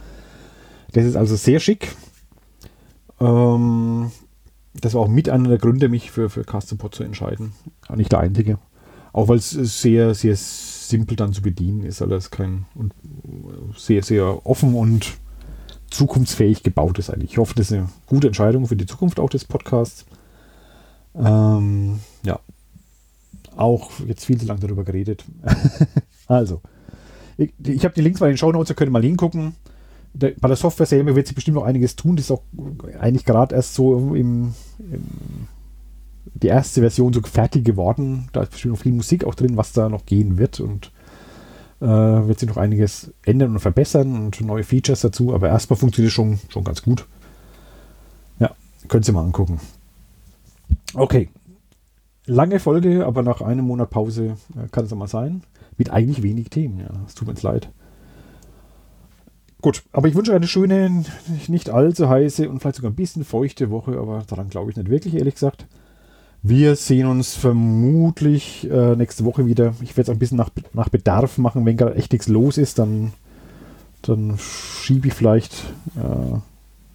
Das 0.93 1.05
ist 1.05 1.16
also 1.16 1.36
sehr 1.36 1.59
schick. 1.59 1.95
Ähm, 3.20 4.11
das 4.74 4.93
war 4.93 5.01
auch 5.01 5.07
mit 5.07 5.30
einer 5.30 5.49
der 5.49 5.57
Gründe, 5.57 5.89
mich 5.89 6.11
für, 6.11 6.30
für 6.30 6.43
Castopod 6.43 6.93
zu 6.93 7.03
entscheiden. 7.03 7.53
Nicht 7.95 8.11
der 8.11 8.20
einzige. 8.20 8.59
Auch 9.13 9.30
weil 9.30 9.38
es 9.38 9.51
sehr, 9.51 10.13
sehr 10.13 10.36
simpel 10.36 11.16
dann 11.16 11.32
zu 11.32 11.41
bedienen 11.41 11.84
ist. 11.84 12.01
Alles 12.01 12.32
kein 12.32 12.66
und 12.76 12.93
sehr, 13.78 14.03
sehr 14.03 14.45
offen 14.45 14.74
und 14.74 15.18
zukunftsfähig 15.95 16.63
gebaut 16.63 16.99
ist 16.99 17.09
eigentlich. 17.09 17.31
Ich 17.31 17.37
hoffe, 17.37 17.53
das 17.55 17.71
ist 17.71 17.77
eine 17.77 17.89
gute 18.05 18.27
Entscheidung 18.27 18.67
für 18.67 18.75
die 18.75 18.85
Zukunft 18.85 19.19
auch 19.19 19.29
des 19.29 19.45
Podcasts. 19.45 20.05
Ähm, 21.15 21.99
ja. 22.23 22.39
Auch 23.55 23.91
jetzt 24.05 24.25
viel 24.25 24.39
zu 24.39 24.45
lange 24.45 24.59
darüber 24.59 24.83
geredet. 24.83 25.23
also, 26.27 26.61
ich, 27.37 27.53
ich 27.65 27.83
habe 27.85 27.95
die 27.95 28.01
Links 28.01 28.19
bei 28.19 28.27
den 28.27 28.37
Show 28.37 28.51
Notes, 28.51 28.69
ihr 28.69 28.75
könnt 28.75 28.91
mal 28.91 29.01
hingucken. 29.01 29.55
Der, 30.13 30.33
bei 30.39 30.47
der 30.47 30.57
Software 30.57 30.85
selber 30.85 31.15
wird 31.15 31.27
sich 31.27 31.35
bestimmt 31.35 31.55
noch 31.55 31.63
einiges 31.63 31.95
tun. 31.95 32.15
Das 32.15 32.25
ist 32.25 32.31
auch 32.31 32.43
eigentlich 32.99 33.25
gerade 33.25 33.55
erst 33.55 33.75
so 33.75 34.15
im, 34.15 34.53
im, 34.79 35.47
die 36.33 36.47
erste 36.47 36.81
Version 36.81 37.13
so 37.13 37.21
fertig 37.21 37.63
geworden. 37.65 38.29
Da 38.33 38.43
ist 38.43 38.51
bestimmt 38.51 38.73
noch 38.73 38.81
viel 38.81 38.93
Musik 38.93 39.25
auch 39.25 39.35
drin, 39.35 39.57
was 39.57 39.73
da 39.73 39.89
noch 39.89 40.05
gehen 40.05 40.37
wird 40.37 40.59
und 40.59 40.91
wird 41.88 42.39
sich 42.39 42.49
noch 42.49 42.57
einiges 42.57 43.11
ändern 43.23 43.51
und 43.53 43.59
verbessern 43.59 44.15
und 44.25 44.41
neue 44.41 44.63
Features 44.63 45.01
dazu, 45.01 45.33
aber 45.33 45.49
erstmal 45.49 45.77
funktioniert 45.77 46.09
es 46.09 46.15
schon, 46.15 46.39
schon 46.49 46.63
ganz 46.63 46.81
gut. 46.81 47.05
Ja, 48.39 48.51
könnt 48.88 49.07
ihr 49.07 49.13
mal 49.13 49.23
angucken. 49.23 49.59
Okay. 50.93 51.29
Lange 52.27 52.59
Folge, 52.59 53.05
aber 53.05 53.21
nach 53.21 53.41
einem 53.41 53.65
Monat 53.65 53.91
Pause 53.91 54.38
äh, 54.55 54.67
kann 54.71 54.86
es 54.86 54.95
mal 54.95 55.07
sein. 55.07 55.43
Mit 55.77 55.91
eigentlich 55.91 56.23
wenig 56.23 56.49
Themen, 56.49 56.79
ja. 56.79 56.89
Es 57.05 57.13
tut 57.13 57.27
mir 57.27 57.36
leid. 57.41 57.69
Gut, 59.61 59.83
aber 59.91 60.07
ich 60.07 60.15
wünsche 60.15 60.33
eine 60.33 60.47
schöne, 60.47 61.03
nicht 61.47 61.69
allzu 61.69 62.09
heiße 62.09 62.49
und 62.49 62.59
vielleicht 62.59 62.77
sogar 62.77 62.91
ein 62.91 62.95
bisschen 62.95 63.23
feuchte 63.23 63.69
Woche, 63.69 63.97
aber 63.97 64.23
daran 64.27 64.49
glaube 64.49 64.71
ich 64.71 64.77
nicht 64.77 64.89
wirklich, 64.89 65.15
ehrlich 65.15 65.36
gesagt. 65.36 65.67
Wir 66.47 66.75
sehen 66.75 67.07
uns 67.07 67.33
vermutlich 67.33 68.69
äh, 68.69 68.95
nächste 68.95 69.25
Woche 69.25 69.47
wieder. 69.47 69.73
Ich 69.81 69.97
werde 69.97 70.11
es 70.11 70.15
ein 70.15 70.19
bisschen 70.19 70.37
nach, 70.37 70.51
nach 70.73 70.89
Bedarf 70.89 71.39
machen. 71.39 71.65
Wenn 71.65 71.75
gerade 71.75 71.95
echt 71.95 72.11
nichts 72.11 72.27
los 72.27 72.59
ist, 72.59 72.77
dann, 72.77 73.13
dann 74.03 74.37
schiebe 74.37 75.07
ich 75.07 75.15
vielleicht 75.15 75.53
äh, 75.95 76.37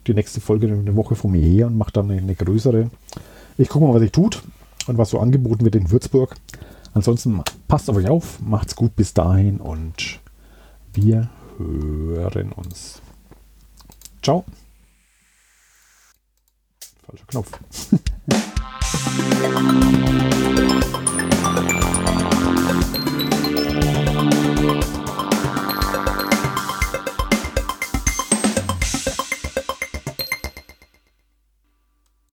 die 0.07 0.13
nächste 0.13 0.39
Folge 0.39 0.67
eine 0.67 0.95
Woche 0.95 1.15
vor 1.15 1.29
mir 1.29 1.41
her 1.41 1.67
und 1.67 1.77
mache 1.77 1.91
dann 1.91 2.09
eine, 2.09 2.21
eine 2.21 2.33
größere. 2.33 2.89
Ich 3.57 3.67
gucke 3.67 3.85
mal, 3.85 3.93
was 3.93 4.03
ich 4.03 4.13
tut 4.13 4.41
und 4.87 4.97
was 4.97 5.09
so 5.09 5.19
angeboten 5.19 5.65
wird 5.65 5.75
in 5.75 5.91
Würzburg. 5.91 6.33
Ansonsten 6.93 7.41
passt 7.67 7.89
auf 7.89 7.97
euch 7.97 8.07
auf, 8.07 8.39
macht's 8.39 8.77
gut 8.77 8.95
bis 8.95 9.13
dahin 9.13 9.57
und 9.57 10.21
wir 10.93 11.29
hören 11.57 12.53
uns. 12.53 13.01
Ciao. 14.21 14.45
Falscher 17.03 17.25
Knopf. 17.27 17.51